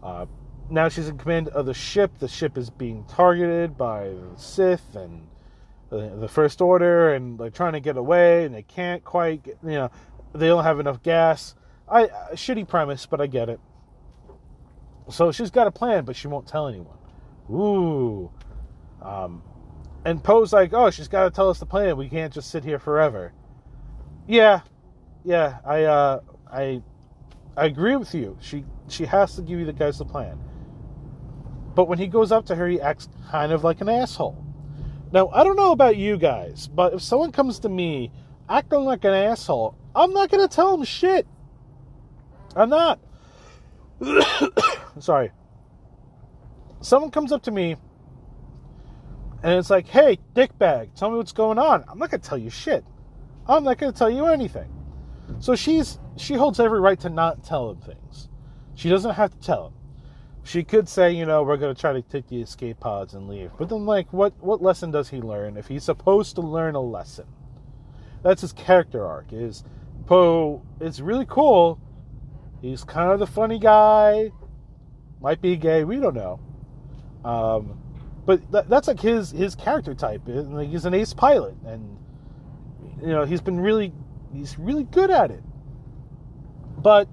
[0.03, 0.27] uh,
[0.70, 2.18] now she's in command of the ship.
[2.18, 5.27] The ship is being targeted by the Sith and
[5.90, 9.42] the, First Order, and they're trying to get away, and they can't quite.
[9.42, 9.90] Get, you know,
[10.35, 11.55] they don't have enough gas.
[11.88, 13.61] I shitty premise, but I get it.
[15.11, 16.97] So she's got a plan, but she won't tell anyone.
[17.51, 18.31] Ooh.
[19.03, 19.42] Um,
[20.05, 21.97] and Poe's like, oh, she's got to tell us the plan.
[21.97, 23.33] We can't just sit here forever.
[24.27, 24.61] Yeah,
[25.25, 26.20] yeah, I uh,
[26.51, 26.83] I
[27.57, 28.38] I agree with you.
[28.40, 30.38] She she has to give you the guys the plan.
[31.75, 34.42] But when he goes up to her, he acts kind of like an asshole.
[35.14, 38.11] Now, I don't know about you guys, but if someone comes to me
[38.50, 41.27] acting like an asshole, I'm not going to tell them shit.
[42.57, 43.00] I'm not.
[45.00, 45.31] Sorry.
[46.83, 47.77] Someone comes up to me
[49.42, 51.85] And it's like, hey, dickbag, tell me what's going on.
[51.88, 52.85] I'm not gonna tell you shit.
[53.46, 54.70] I'm not gonna tell you anything.
[55.40, 58.31] So she's she holds every right to not tell him things.
[58.74, 59.74] She doesn't have to tell him.
[60.44, 63.50] She could say, you know, we're gonna try to take the escape pods and leave.
[63.59, 66.80] But then like what what lesson does he learn if he's supposed to learn a
[66.80, 67.26] lesson?
[68.22, 69.64] That's his character arc, is
[70.07, 71.80] Poe is really cool.
[72.61, 74.33] He's kind of the funny guy.
[75.20, 76.40] Might be gay, we don't know.
[77.24, 77.80] Um,
[78.26, 80.22] but that, that's like his his character type.
[80.26, 81.98] Like he's an ace pilot, and
[83.00, 83.92] you know he's been really
[84.33, 85.42] he's really good at it.
[86.78, 87.09] But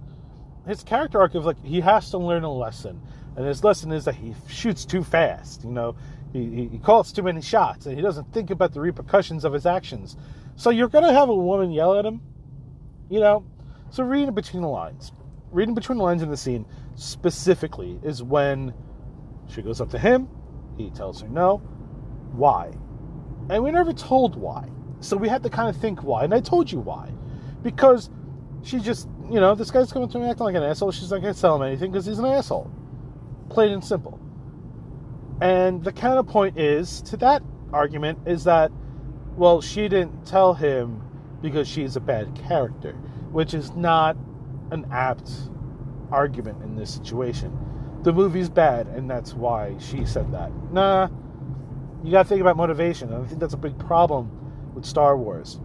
[0.67, 3.01] his character arc of like he has to learn a lesson,
[3.35, 5.63] and his lesson is that he shoots too fast.
[5.63, 5.95] You know,
[6.33, 9.65] he, he calls too many shots, and he doesn't think about the repercussions of his
[9.65, 10.17] actions.
[10.55, 12.21] So you're gonna have a woman yell at him,
[13.09, 13.45] you know.
[13.89, 15.11] So reading between the lines,
[15.51, 16.65] reading between the lines in the scene
[16.95, 18.73] specifically is when
[19.49, 20.29] she goes up to him,
[20.77, 21.57] he tells her no.
[22.33, 22.71] Why?
[23.49, 24.69] And we're never told why.
[25.01, 26.23] So we had to kind of think why.
[26.23, 27.11] And I told you why.
[27.63, 28.09] Because
[28.63, 30.91] she just, you know, this guy's coming to me acting like an asshole.
[30.91, 32.71] She's not going to tell him anything because he's an asshole.
[33.51, 34.17] Plain and simple.
[35.41, 38.71] And the counterpoint is to that argument is that,
[39.35, 41.01] well, she didn't tell him
[41.41, 42.93] because she's a bad character,
[43.31, 44.15] which is not
[44.71, 45.29] an apt
[46.11, 47.57] argument in this situation.
[48.03, 50.51] The movie's bad, and that's why she said that.
[50.71, 51.09] Nah,
[52.03, 54.31] you gotta think about motivation, and I think that's a big problem
[54.73, 55.59] with Star Wars.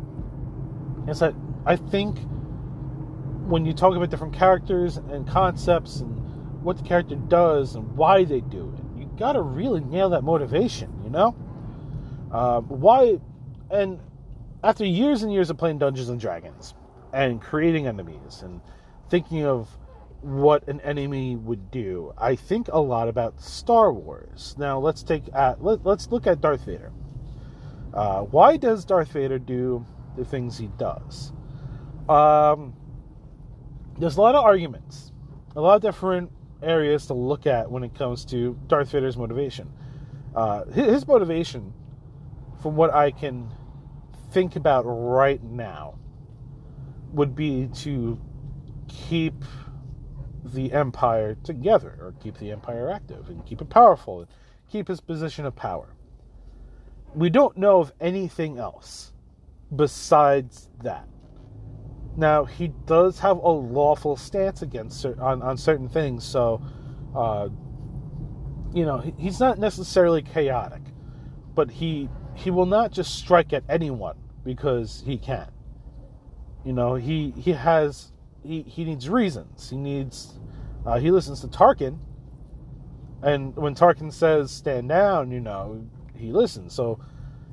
[1.07, 2.19] Is that I think
[3.47, 6.16] when you talk about different characters and concepts and
[6.67, 10.93] what the character does and why they do it, you gotta really nail that motivation,
[11.05, 11.33] you know?
[12.33, 13.21] Uh, why,
[13.71, 14.01] and
[14.65, 16.75] after years and years of playing Dungeons and Dragons
[17.13, 18.61] and creating enemies and
[19.09, 19.69] thinking of
[20.23, 24.57] what an enemy would do, I think a lot about Star Wars.
[24.59, 26.91] Now let's take at, let, us look at Darth Vader.
[27.95, 31.33] Uh, why does Darth Vader do the things he does?
[32.09, 32.75] Um,
[34.01, 35.13] there's a lot of arguments,
[35.55, 36.33] a lot of different
[36.67, 39.71] areas to look at when it comes to Darth Vader's motivation.
[40.35, 41.73] Uh, his motivation,
[42.61, 43.49] from what I can
[44.33, 45.99] think about right now,
[47.13, 48.21] would be to
[48.89, 49.45] keep
[50.45, 54.29] the empire together, or keep the empire active, and keep it powerful, and
[54.71, 55.89] keep his position of power.
[57.15, 59.13] We don't know of anything else
[59.75, 61.09] besides that.
[62.17, 66.63] Now he does have a lawful stance against on on certain things, so
[67.15, 67.49] uh,
[68.73, 70.83] you know he, he's not necessarily chaotic,
[71.55, 75.51] but he he will not just strike at anyone because he can.
[76.65, 79.69] You know he he has he, he needs reasons.
[79.69, 80.39] He needs
[80.87, 81.99] uh, he listens to Tarkin,
[83.23, 86.73] and when Tarkin says stand down, you know he listens.
[86.73, 86.99] So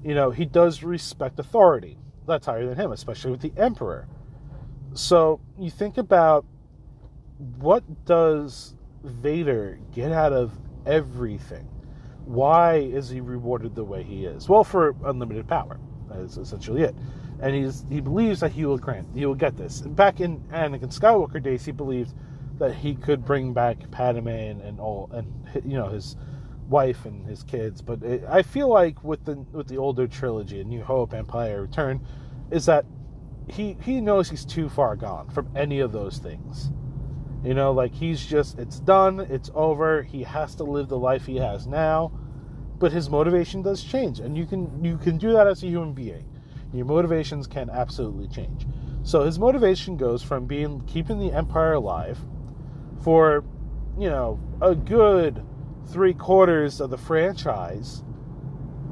[0.06, 1.98] you know he does respect authority.
[2.26, 4.08] That's higher than him, especially with the Emperor.
[4.94, 6.46] So you think about
[7.58, 10.52] what does Vader get out of
[10.86, 11.68] everything?
[12.26, 14.48] Why is he rewarded the way he is?
[14.48, 15.80] Well, for unlimited power.
[16.10, 16.96] That's essentially it
[17.44, 19.82] and he's he believes that he will grant he will get this.
[19.82, 22.14] Back in Anakin Skywalker days, he believed
[22.58, 25.28] that he could bring back Padme and, and all and
[25.66, 26.16] you know his
[26.70, 27.82] wife and his kids.
[27.82, 32.00] But it, I feel like with the with the older trilogy, New Hope, Empire, Return,
[32.50, 32.86] is that
[33.48, 36.72] he he knows he's too far gone from any of those things.
[37.44, 40.04] You know, like he's just it's done, it's over.
[40.04, 42.12] He has to live the life he has now.
[42.80, 45.94] But his motivation does change, and you can you can do that as a human
[45.94, 46.26] being
[46.74, 48.66] your motivations can absolutely change.
[49.04, 52.20] So his motivation goes from being keeping the empire alive
[53.04, 53.44] for,
[53.98, 55.44] you know, a good
[55.88, 58.04] three quarters of the franchise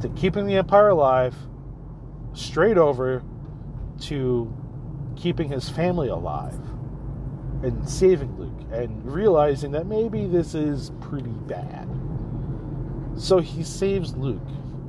[0.02, 1.36] to keeping the empire alive
[2.34, 3.24] straight over
[4.02, 4.54] to
[5.16, 6.60] keeping his family alive
[7.64, 11.88] and saving Luke and realizing that maybe this is pretty bad.
[13.18, 14.42] So he saves Luke.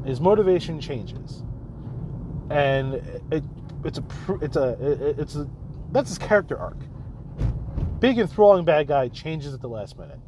[0.05, 1.43] His motivation changes
[2.53, 2.95] and
[3.31, 3.43] it,
[3.85, 4.05] it's a
[4.41, 4.77] it's a
[5.19, 5.49] it's a
[5.91, 6.77] that's his character arc.
[7.99, 10.21] Big enthralling bad guy changes at the last minute,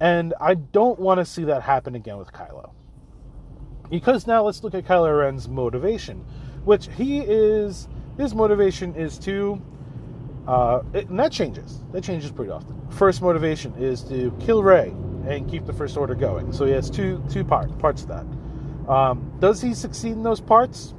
[0.00, 2.72] and I don't want to see that happen again with Kylo.
[3.90, 6.24] Because now let's look at Kylo Ren's motivation,
[6.64, 7.88] which he is
[8.18, 9.60] his motivation is to,
[10.46, 11.80] uh, it, and that changes.
[11.92, 12.80] That changes pretty often.
[12.90, 14.88] First motivation is to kill Rey
[15.26, 16.52] and keep the First Order going.
[16.52, 18.90] So he has two two part, parts of that.
[18.90, 20.94] Um, does he succeed in those parts?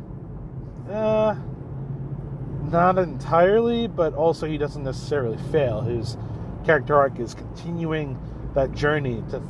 [0.89, 1.35] Uh,
[2.63, 5.81] not entirely, but also he doesn't necessarily fail.
[5.81, 6.17] His
[6.65, 8.17] character arc is continuing
[8.55, 9.41] that journey to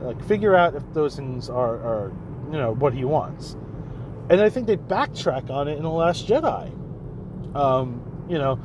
[0.00, 2.12] like figure out if those things are, are
[2.50, 3.56] you know, what he wants.
[4.28, 6.72] And I think they backtrack on it in The Last Jedi.
[7.54, 8.58] Um, you know,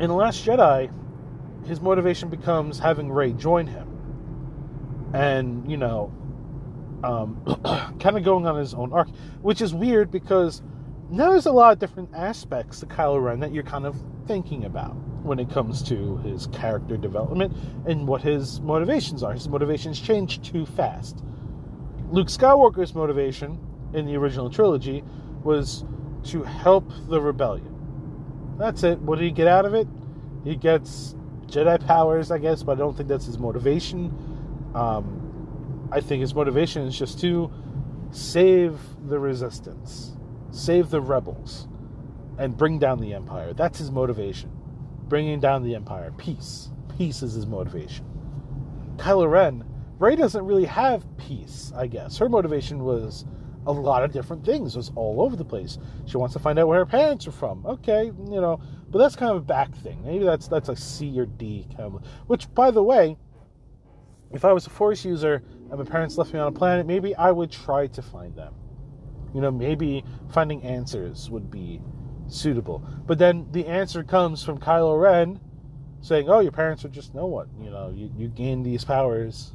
[0.00, 0.90] in The Last Jedi,
[1.66, 3.88] his motivation becomes having Rey join him.
[5.12, 6.12] And, you know,
[7.04, 7.40] um,
[8.00, 9.08] kind of going on his own arc,
[9.42, 10.62] which is weird because
[11.10, 14.64] now there's a lot of different aspects to Kylo Ren that you're kind of thinking
[14.64, 17.54] about when it comes to his character development
[17.86, 19.32] and what his motivations are.
[19.32, 21.22] His motivations change too fast.
[22.10, 23.58] Luke Skywalker's motivation
[23.94, 25.02] in the original trilogy
[25.42, 25.84] was
[26.26, 28.54] to help the rebellion.
[28.58, 28.98] That's it.
[29.00, 29.88] What did he get out of it?
[30.44, 31.14] He gets
[31.46, 34.12] Jedi powers, I guess, but I don't think that's his motivation.
[34.74, 37.50] Um, I think his motivation is just to
[38.10, 40.16] save the resistance,
[40.50, 41.68] save the rebels,
[42.38, 43.52] and bring down the Empire.
[43.52, 44.50] That's his motivation.
[45.08, 46.12] Bringing down the Empire.
[46.16, 46.70] Peace.
[46.96, 48.04] Peace is his motivation.
[48.96, 49.64] Kylo Ren,
[49.98, 52.18] Rey doesn't really have peace, I guess.
[52.18, 53.24] Her motivation was
[53.66, 54.74] a lot of different things.
[54.74, 55.78] It was all over the place.
[56.06, 57.64] She wants to find out where her parents are from.
[57.66, 60.02] Okay, you know, but that's kind of a back thing.
[60.04, 62.06] Maybe that's that's a C or D kind of.
[62.26, 63.16] Which, by the way,
[64.32, 67.14] if I was a Force user and my parents left me on a planet, maybe
[67.14, 68.54] I would try to find them.
[69.34, 71.80] You know, maybe finding answers would be
[72.28, 72.84] suitable.
[73.06, 75.40] But then the answer comes from Kylo Ren
[76.00, 77.48] saying, "Oh, your parents are just no one.
[77.60, 79.52] You know, you you gain these powers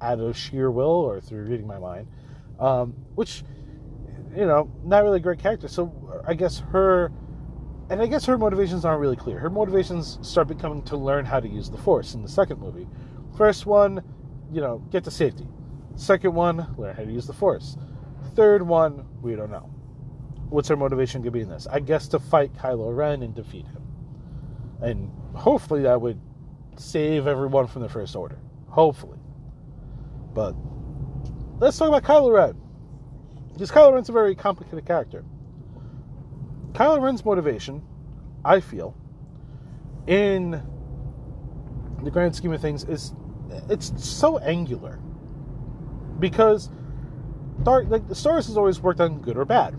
[0.00, 2.08] out of sheer will or through reading my mind."
[2.58, 3.44] Um, which,
[4.34, 5.68] you know, not really a great character.
[5.68, 7.12] So I guess her,
[7.90, 9.38] and I guess her motivations aren't really clear.
[9.38, 12.88] Her motivations start becoming to learn how to use the Force in the second movie.
[13.36, 14.02] First one,
[14.52, 15.46] you know, get to safety.
[15.94, 17.76] Second one, learn how to use the Force.
[18.34, 19.70] Third one, we don't know.
[20.48, 21.66] What's her motivation going to be in this?
[21.70, 23.82] I guess to fight Kylo Ren and defeat him.
[24.80, 26.20] And hopefully that would
[26.76, 28.38] save everyone from the First Order.
[28.68, 29.18] Hopefully.
[30.34, 30.54] But
[31.58, 32.56] let's talk about Kylo Ren.
[33.52, 35.24] Because Kylo Ren's a very complicated character.
[36.72, 37.82] Kylo Ren's motivation,
[38.44, 38.94] I feel,
[40.06, 40.62] in
[42.02, 43.14] the grand scheme of things, is
[43.68, 45.00] it's so angular.
[46.20, 46.70] Because
[47.62, 49.74] Dark, like the Wars has always worked on good or bad.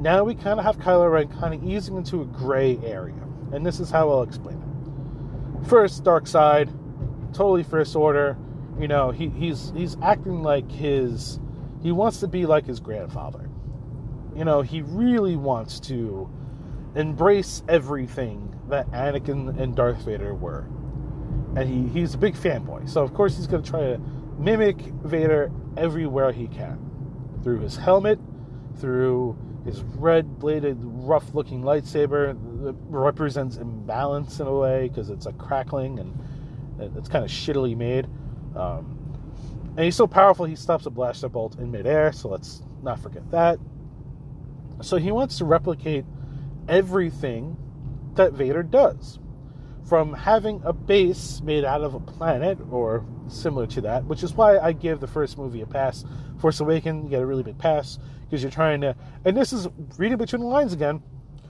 [0.00, 3.20] Now we kind of have Kylo Ren kind of easing into a gray area,
[3.52, 5.68] and this is how I'll explain it.
[5.68, 6.68] First, dark side,
[7.32, 8.36] totally first order,
[8.78, 11.40] you know, he, he's he's acting like his
[11.82, 13.48] he wants to be like his grandfather.
[14.36, 16.30] You know, he really wants to
[16.94, 20.68] embrace everything that Anakin and Darth Vader were.
[21.56, 22.88] And he, he's a big fanboy.
[22.88, 24.00] So of course he's gonna try to
[24.38, 26.78] mimic Vader everywhere he can.
[27.42, 28.18] Through his helmet,
[28.78, 35.26] through his red bladed, rough looking lightsaber that represents imbalance in a way because it's
[35.26, 38.06] a crackling and it's kind of shittily made.
[38.58, 38.98] Um,
[39.76, 43.30] and he's so powerful, he stops a blaster bolt in midair, so let's not forget
[43.30, 43.58] that.
[44.82, 46.04] So he wants to replicate
[46.68, 47.56] everything
[48.14, 49.18] that Vader does.
[49.88, 54.34] From having a base made out of a planet or similar to that, which is
[54.34, 56.04] why I give the first movie a pass.
[56.40, 58.94] Force Awakens, you get a really big pass because you're trying to.
[59.24, 59.66] And this is
[59.96, 61.02] reading between the lines again.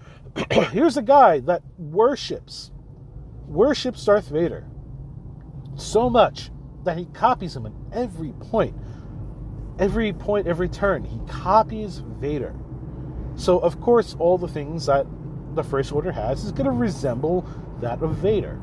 [0.71, 2.71] Here's a guy that worships,
[3.49, 4.67] worships Darth Vader
[5.77, 6.51] so much
[6.85, 8.75] that he copies him at every point.
[9.79, 12.55] Every point, every turn, he copies Vader.
[13.37, 15.07] So, of course, all the things that
[15.55, 17.47] the First Order has is going to resemble
[17.81, 18.61] that of Vader.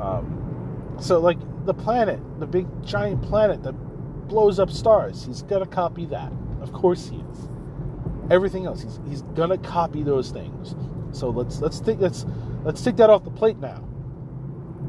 [0.00, 3.72] Um, so, like the planet, the big giant planet that
[4.28, 6.32] blows up stars, he's going to copy that.
[6.60, 7.48] Of course, he is.
[8.30, 10.74] Everything else, he's, he's going to copy those things.
[11.12, 12.26] So let's let's think let's
[12.64, 13.86] let's take that off the plate now.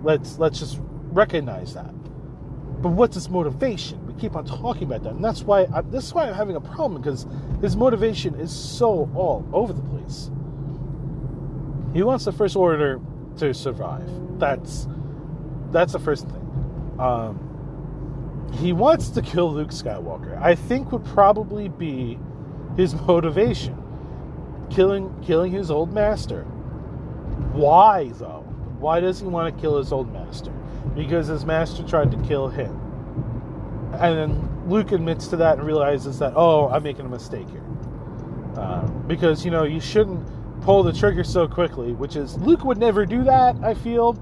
[0.02, 0.80] Let's let's just
[1.12, 1.94] recognize that.
[2.82, 4.06] But what's his motivation?
[4.06, 6.56] We keep on talking about that, and that's why I, this is why I'm having
[6.56, 7.26] a problem because
[7.62, 10.30] his motivation is so all over the place.
[11.94, 13.02] He wants the First Order
[13.38, 14.08] to survive.
[14.40, 14.88] That's
[15.72, 16.96] that's the first thing.
[17.00, 20.40] Um, he wants to kill Luke Skywalker.
[20.42, 22.20] I think would probably be
[22.76, 23.76] his motivation.
[24.70, 26.44] Killing killing his old master.
[27.54, 28.44] Why though?
[28.80, 30.54] Why does he want to kill his old master?
[30.96, 32.80] Because his master tried to kill him.
[33.94, 37.64] And then Luke admits to that and realizes that, oh, I'm making a mistake here.
[38.56, 40.26] Uh, because, you know, you shouldn't
[40.62, 44.18] pull the trigger so quickly, which is, Luke would never do that, I feel.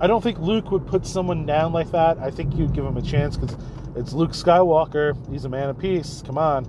[0.00, 2.18] I don't think Luke would put someone down like that.
[2.18, 3.56] I think you'd give him a chance because
[3.96, 5.16] it's Luke Skywalker.
[5.30, 6.22] He's a man of peace.
[6.24, 6.64] Come on.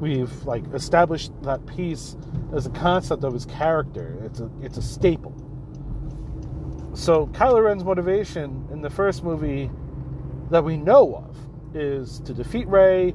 [0.00, 2.16] We've like established that peace
[2.52, 4.18] as a concept of his character.
[4.24, 5.32] It's a it's a staple
[6.94, 9.70] so Kylo Ren's motivation in the first movie
[10.50, 11.36] that we know of
[11.76, 13.14] is to defeat Rey,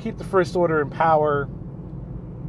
[0.00, 1.48] keep the First Order in power,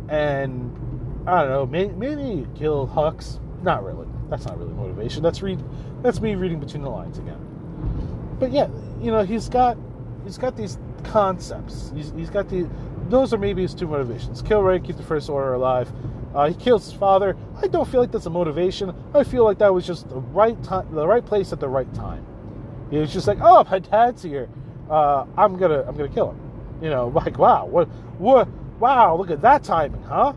[0.09, 3.39] and I don't know, maybe, maybe kill Hux.
[3.63, 4.07] Not really.
[4.29, 5.21] That's not really motivation.
[5.21, 5.63] That's read.
[6.01, 7.37] That's me reading between the lines again.
[8.39, 8.69] But yeah,
[8.99, 9.77] you know, he's got
[10.23, 11.91] he's got these concepts.
[11.95, 12.67] He's, he's got the
[13.09, 15.91] those are maybe his two motivations: kill Rey, keep the First Order alive.
[16.33, 17.35] Uh, he kills his father.
[17.61, 18.95] I don't feel like that's a motivation.
[19.13, 21.91] I feel like that was just the right time, the right place at the right
[21.93, 22.25] time.
[22.89, 24.49] He was just like, "Oh, my dad's here.
[24.89, 26.51] Uh, I'm gonna, I'm gonna kill him."
[26.81, 28.47] You know, like, wow, what, what,
[28.79, 30.33] wow, look at that timing, huh?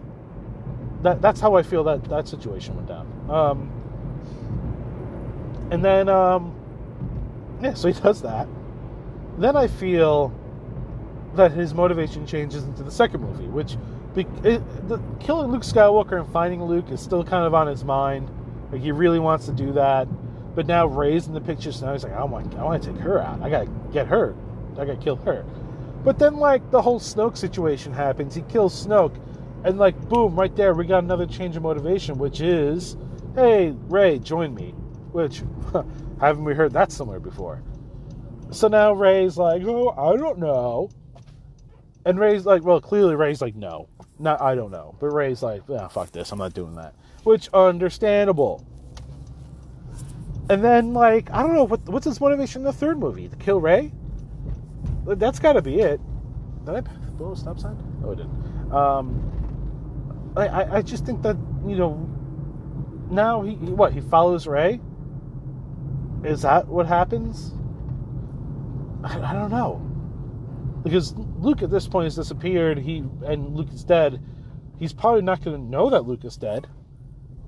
[1.02, 3.06] That, that's how I feel that that situation went down.
[3.28, 3.70] Um,
[5.70, 6.54] and then, um,
[7.62, 8.48] yeah, so he does that.
[9.38, 10.32] Then I feel
[11.34, 13.76] that his motivation changes into the second movie, which
[14.16, 18.30] it, the, killing Luke Skywalker and finding Luke is still kind of on his mind.
[18.70, 20.08] Like he really wants to do that,
[20.54, 22.92] but now Rey's in the picture, so now he's like, I want, I want to
[22.92, 23.42] take her out.
[23.42, 24.34] I gotta get her.
[24.72, 25.44] I gotta kill her.
[26.04, 28.34] But then, like the whole Snoke situation happens.
[28.34, 29.18] He kills Snoke,
[29.64, 32.96] and like, boom, right there, we got another change of motivation, which is,
[33.34, 34.72] hey, Rey, join me.
[35.12, 35.42] Which
[36.20, 37.62] haven't we heard that somewhere before?
[38.50, 40.90] So now Rey's like, oh, I don't know.
[42.04, 43.88] And Rey's like, well, clearly Rey's like, no,
[44.18, 44.94] not I don't know.
[45.00, 46.94] But Rey's like, yeah, fuck this, I'm not doing that.
[47.22, 48.66] Which understandable.
[50.50, 53.28] And then like, I don't know what what's his motivation in the third movie?
[53.28, 53.92] To kill Rey.
[55.06, 56.00] That's got to be it.
[56.66, 57.78] Did I blow a stop sign?
[58.02, 58.72] No, I didn't.
[58.72, 61.36] Um, I, I just think that
[61.66, 61.94] you know
[63.10, 64.80] now he, he what he follows Rey.
[66.24, 67.52] Is that what happens?
[69.02, 69.93] I, I don't know
[70.84, 72.78] because Luke at this point has disappeared.
[72.78, 74.22] He and Luke is dead.
[74.78, 76.68] He's probably not going to know that Luke is dead,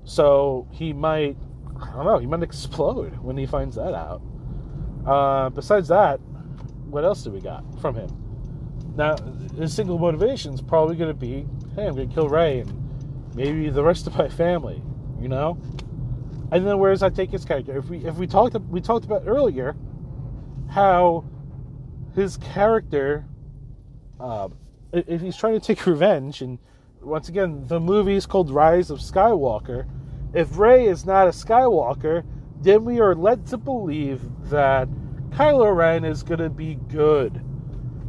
[0.03, 1.37] so he might.
[1.79, 2.17] I don't know.
[2.17, 4.21] He might explode when he finds that out.
[5.05, 6.19] Uh, besides that,
[6.89, 8.09] what else do we got from him?
[8.95, 9.15] Now,
[9.55, 13.35] his single motivation is probably going to be, "Hey, I'm going to kill Rey and
[13.35, 14.81] maybe the rest of my family."
[15.21, 15.61] You know.
[16.49, 17.77] And then where does that take his character?
[17.77, 19.75] If we if we talked we talked about earlier
[20.69, 21.25] how
[22.17, 23.25] his character,
[24.19, 24.49] uh,
[24.91, 26.57] if he's trying to take revenge, and
[26.99, 29.87] once again, the movie is called Rise of Skywalker.
[30.33, 32.25] If Rey is not a Skywalker,
[32.61, 34.89] then we are led to believe that
[35.29, 37.39] Kylo Ren is going to be good.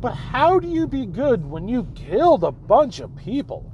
[0.01, 3.71] But how do you be good when you killed a bunch of people?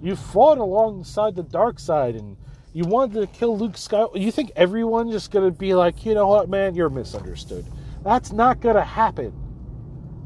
[0.00, 2.36] You fought alongside the dark side and
[2.72, 4.20] you wanted to kill Luke Skywalker.
[4.20, 7.66] You think everyone's just going to be like, you know what, man, you're misunderstood.
[8.04, 9.32] That's not going to happen.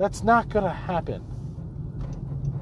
[0.01, 1.22] That's not going to happen.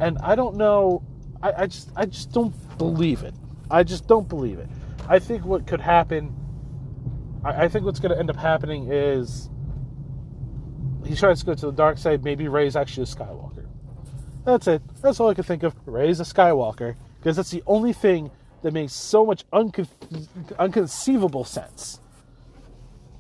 [0.01, 1.05] And I don't know.
[1.41, 3.32] I, I just I just don't believe it.
[3.70, 4.68] I just don't believe it.
[5.09, 6.34] I think what could happen.
[7.45, 9.49] I, I think what's going to end up happening is
[11.07, 12.24] he tries to go to the dark side.
[12.24, 13.66] Maybe Rey's actually a Skywalker.
[14.45, 14.82] That's it.
[15.01, 15.76] That's all I can think of.
[15.86, 18.32] Rey's a Skywalker because that's the only thing
[18.62, 19.86] that makes so much unco-
[20.59, 22.01] unconceivable sense.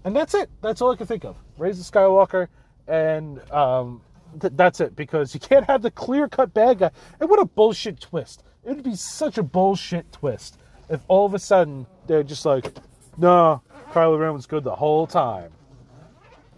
[0.02, 0.50] And that's it.
[0.60, 1.36] That's all I can think of.
[1.56, 2.48] Rey's a Skywalker,
[2.88, 4.00] and um,
[4.40, 6.90] th- that's it because you can't have the clear cut bad guy.
[7.20, 8.44] And what a bullshit twist!
[8.64, 10.58] It would be such a bullshit twist
[10.88, 12.74] if all of a sudden they're just like,
[13.16, 13.62] "No,
[13.92, 15.50] Kylo Ren was good the whole time."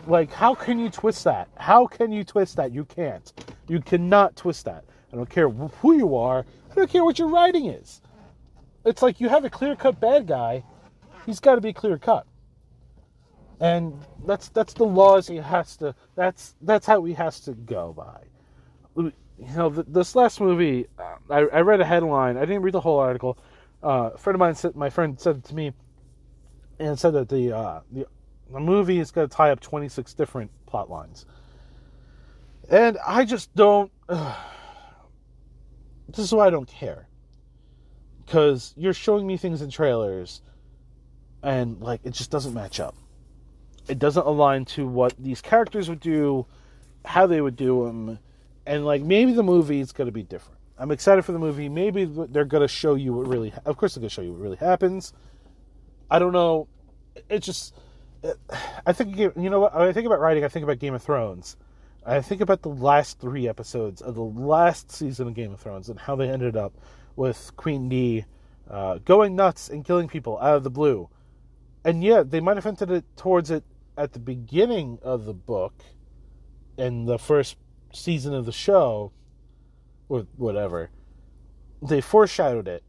[0.06, 1.48] Like, how can you twist that?
[1.56, 2.72] How can you twist that?
[2.72, 3.32] You can't.
[3.68, 4.84] You cannot twist that.
[5.12, 6.44] I don't care who you are.
[6.70, 8.00] I don't care what your writing is.
[8.84, 10.64] It's like you have a clear cut bad guy.
[11.26, 12.26] He's got to be clear cut
[13.61, 13.94] and
[14.26, 15.94] that's that's the laws he has to.
[16.14, 18.22] That's that's how he has to go by.
[18.96, 22.36] You know, this last movie, uh, I, I read a headline.
[22.36, 23.38] I didn't read the whole article.
[23.82, 25.72] Uh, a friend of mine said, my friend said it to me,
[26.78, 28.06] and said that the uh, the
[28.50, 31.24] the movie is going to tie up 26 different plot lines.
[32.70, 33.90] And I just don't.
[34.08, 34.34] Uh,
[36.08, 37.08] this is why I don't care.
[38.24, 40.42] Because you're showing me things in trailers,
[41.42, 42.94] and like it just doesn't match up
[43.91, 46.47] it doesn't align to what these characters would do,
[47.05, 48.18] how they would do them,
[48.64, 50.59] and like maybe the movie is going to be different.
[50.78, 51.68] I'm excited for the movie.
[51.68, 53.53] Maybe they're going to show you what really.
[53.64, 55.12] Of course, they're going to show you what really happens.
[56.09, 56.68] I don't know.
[57.28, 57.74] It's just.
[58.86, 59.74] I think you know what.
[59.74, 61.57] I think about writing, I think about Game of Thrones.
[62.07, 65.88] I think about the last three episodes of the last season of Game of Thrones
[65.88, 66.72] and how they ended up
[67.16, 68.24] with Queen Bee
[68.70, 71.11] uh, going nuts and killing people out of the blue
[71.84, 73.64] and yeah, they might have hinted it towards it
[73.97, 75.74] at the beginning of the book
[76.76, 77.57] in the first
[77.93, 79.12] season of the show
[80.09, 80.91] or whatever.
[81.82, 82.82] They foreshadowed it,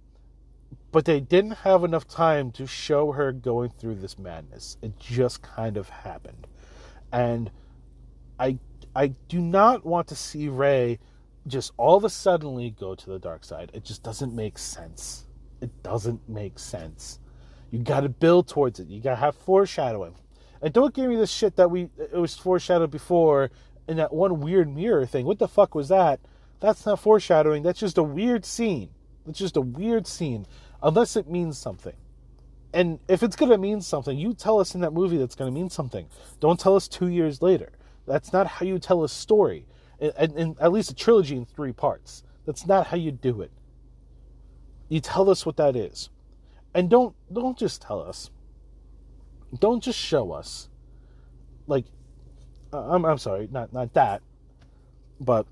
[0.92, 4.78] but they didn't have enough time to show her going through this madness.
[4.82, 6.48] It just kind of happened.
[7.12, 7.52] And
[8.40, 8.58] I
[8.96, 11.00] I do not want to see Rey
[11.48, 13.72] just all of a suddenly go to the dark side.
[13.74, 15.26] It just doesn't make sense.
[15.62, 17.20] It doesn't make sense.
[17.72, 18.88] You got to build towards it.
[18.88, 20.16] You got to have foreshadowing.
[20.62, 23.50] And don't give me this shit that we it was foreshadowed before
[23.88, 25.26] in that one weird mirror thing.
[25.26, 26.20] What the fuck was that?
[26.60, 27.64] That's not foreshadowing.
[27.64, 28.90] That's just a weird scene.
[29.26, 30.46] That's just a weird scene,
[30.82, 31.96] unless it means something.
[32.74, 35.54] And if it's going to mean something, you tell us in that movie that's going
[35.54, 36.08] to mean something.
[36.40, 37.72] Don't tell us two years later.
[38.08, 39.66] That's not how you tell a story.
[40.00, 42.24] And, and at least a trilogy in three parts.
[42.46, 43.52] That's not how you do it.
[44.90, 46.10] You tell us what that is.
[46.74, 48.32] And don't don't just tell us.
[49.60, 50.70] Don't just show us.
[51.68, 51.86] Like
[52.74, 54.22] I'm I'm sorry, not not that.
[55.20, 55.46] But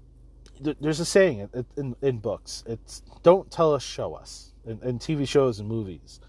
[0.60, 2.64] there's a saying in, in, books.
[2.68, 4.54] It's don't tell us, show us.
[4.66, 6.20] In, in TV shows and movies.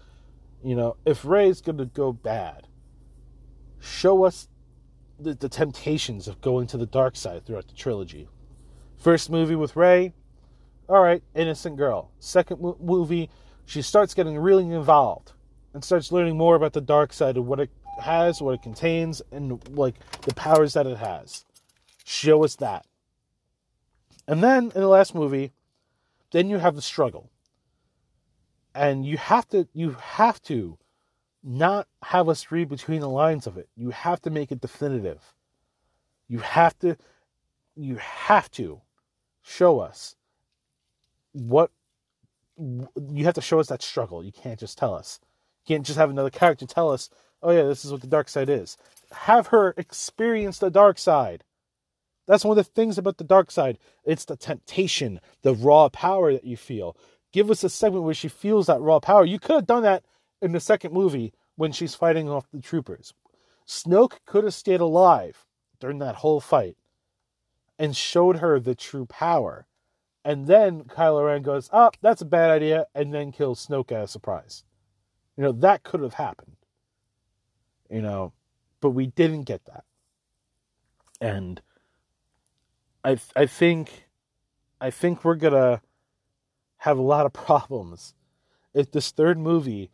[0.63, 2.67] You know, if Rey's going to go bad,
[3.79, 4.47] show us
[5.19, 8.29] the, the temptations of going to the dark side throughout the trilogy.
[8.97, 10.13] First movie with Rey,
[10.87, 12.11] all right, innocent girl.
[12.19, 13.29] Second mo- movie,
[13.65, 15.33] she starts getting really involved
[15.73, 17.69] and starts learning more about the dark side of what it
[17.99, 21.45] has, what it contains, and like the powers that it has.
[22.03, 22.85] Show us that.
[24.27, 25.51] And then in the last movie,
[26.31, 27.29] then you have the struggle.
[28.73, 30.77] And you have to you have to
[31.43, 33.67] not have us read between the lines of it.
[33.75, 35.33] You have to make it definitive.
[36.27, 36.95] You have to
[37.75, 38.81] you have to
[39.41, 40.15] show us
[41.33, 41.71] what
[42.57, 44.23] you have to show us that struggle.
[44.23, 45.19] You can't just tell us.
[45.67, 47.09] Can't just have another character tell us,
[47.41, 48.77] "Oh yeah, this is what the dark side is."
[49.11, 51.43] Have her experience the dark side.
[52.27, 53.77] That's one of the things about the dark side.
[54.03, 56.95] It's the temptation, the raw power that you feel.
[57.31, 59.25] Give us a segment where she feels that raw power.
[59.25, 60.03] You could have done that
[60.41, 63.13] in the second movie when she's fighting off the troopers.
[63.67, 65.45] Snoke could have stayed alive
[65.79, 66.77] during that whole fight
[67.77, 69.65] and showed her the true power.
[70.23, 74.09] And then Kylo Ren goes, Oh, that's a bad idea, and then kills Snoke as
[74.09, 74.63] a surprise.
[75.41, 76.55] You know, that could have happened.
[77.89, 78.31] You know,
[78.79, 79.85] but we didn't get that.
[81.19, 81.59] And
[83.03, 84.07] I I think
[84.79, 85.81] I think we're gonna
[86.77, 88.13] have a lot of problems
[88.75, 89.89] if this third movie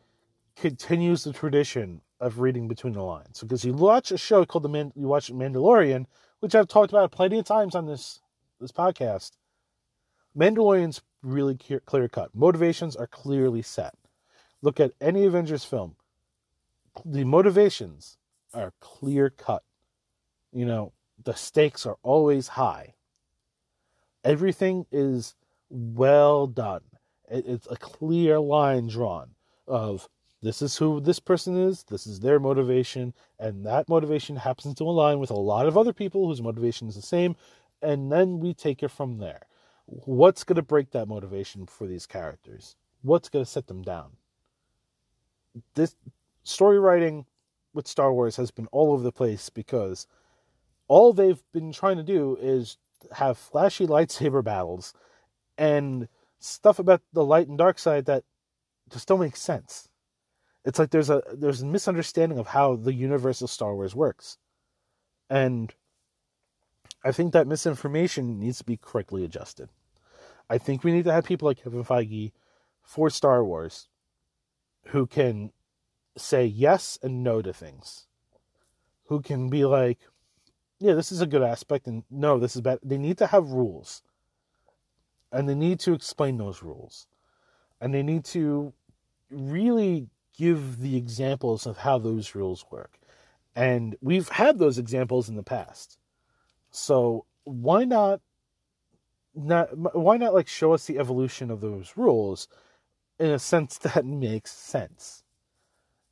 [0.57, 3.39] continues the tradition of reading between the lines.
[3.39, 6.07] Because you watch a show called the Man, you watch Mandalorian,
[6.41, 8.19] which I've talked about plenty of times on this
[8.59, 9.31] this podcast.
[10.37, 12.35] Mandalorian's really clear cut.
[12.35, 13.95] Motivations are clearly set.
[14.61, 15.95] Look at any Avengers film.
[17.05, 18.17] The motivations
[18.53, 19.63] are clear cut.
[20.51, 20.93] You know,
[21.23, 22.95] the stakes are always high.
[24.23, 25.35] Everything is
[25.69, 26.81] well done.
[27.29, 29.31] It's a clear line drawn
[29.67, 30.07] of
[30.41, 34.83] this is who this person is, this is their motivation, and that motivation happens to
[34.83, 37.35] align with a lot of other people whose motivation is the same,
[37.81, 39.41] and then we take it from there.
[39.85, 42.75] What's going to break that motivation for these characters?
[43.01, 44.11] What's going to set them down?
[45.75, 45.95] This
[46.43, 47.25] story writing
[47.73, 50.07] with Star Wars has been all over the place because
[50.87, 52.77] all they've been trying to do is
[53.11, 54.93] have flashy lightsaber battles
[55.57, 56.07] and
[56.39, 58.23] stuff about the light and dark side that
[58.89, 59.89] just don't make sense
[60.67, 64.37] it's like there's a there's a misunderstanding of how the universe of Star Wars works.
[65.29, 65.73] And
[67.05, 69.69] I think that misinformation needs to be correctly adjusted.
[70.49, 72.33] I think we need to have people like Kevin Feige
[72.83, 73.87] for Star Wars
[74.89, 75.51] who can
[76.15, 78.07] say yes and no to things.
[79.05, 79.99] Who can be like,
[80.79, 82.79] yeah, this is a good aspect, and no, this is bad.
[82.83, 84.03] They need to have rules.
[85.31, 87.07] And they need to explain those rules.
[87.81, 88.73] And they need to
[89.29, 90.07] really
[90.38, 92.99] give the examples of how those rules work.
[93.55, 95.97] And we've had those examples in the past.
[96.69, 98.21] So why not
[99.33, 102.47] not why not like show us the evolution of those rules
[103.20, 105.24] in a sense that makes sense?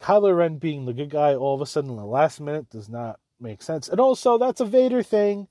[0.02, 2.90] Kylo Ren being the good guy all of a sudden in the last minute does
[2.90, 3.90] not make sense.
[3.90, 5.48] And also that's a Vader thing.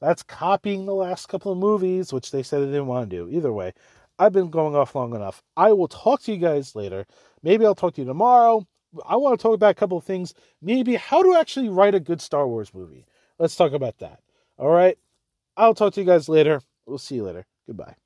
[0.00, 3.28] That's copying the last couple of movies, which they said they didn't want to do.
[3.28, 3.72] Either way,
[4.18, 5.42] I've been going off long enough.
[5.56, 7.06] I will talk to you guys later.
[7.42, 8.66] Maybe I'll talk to you tomorrow.
[9.06, 10.34] I want to talk about a couple of things.
[10.62, 13.06] Maybe how to actually write a good Star Wars movie.
[13.38, 14.20] Let's talk about that.
[14.56, 14.98] All right.
[15.56, 16.62] I'll talk to you guys later.
[16.86, 17.46] We'll see you later.
[17.66, 17.96] Goodbye.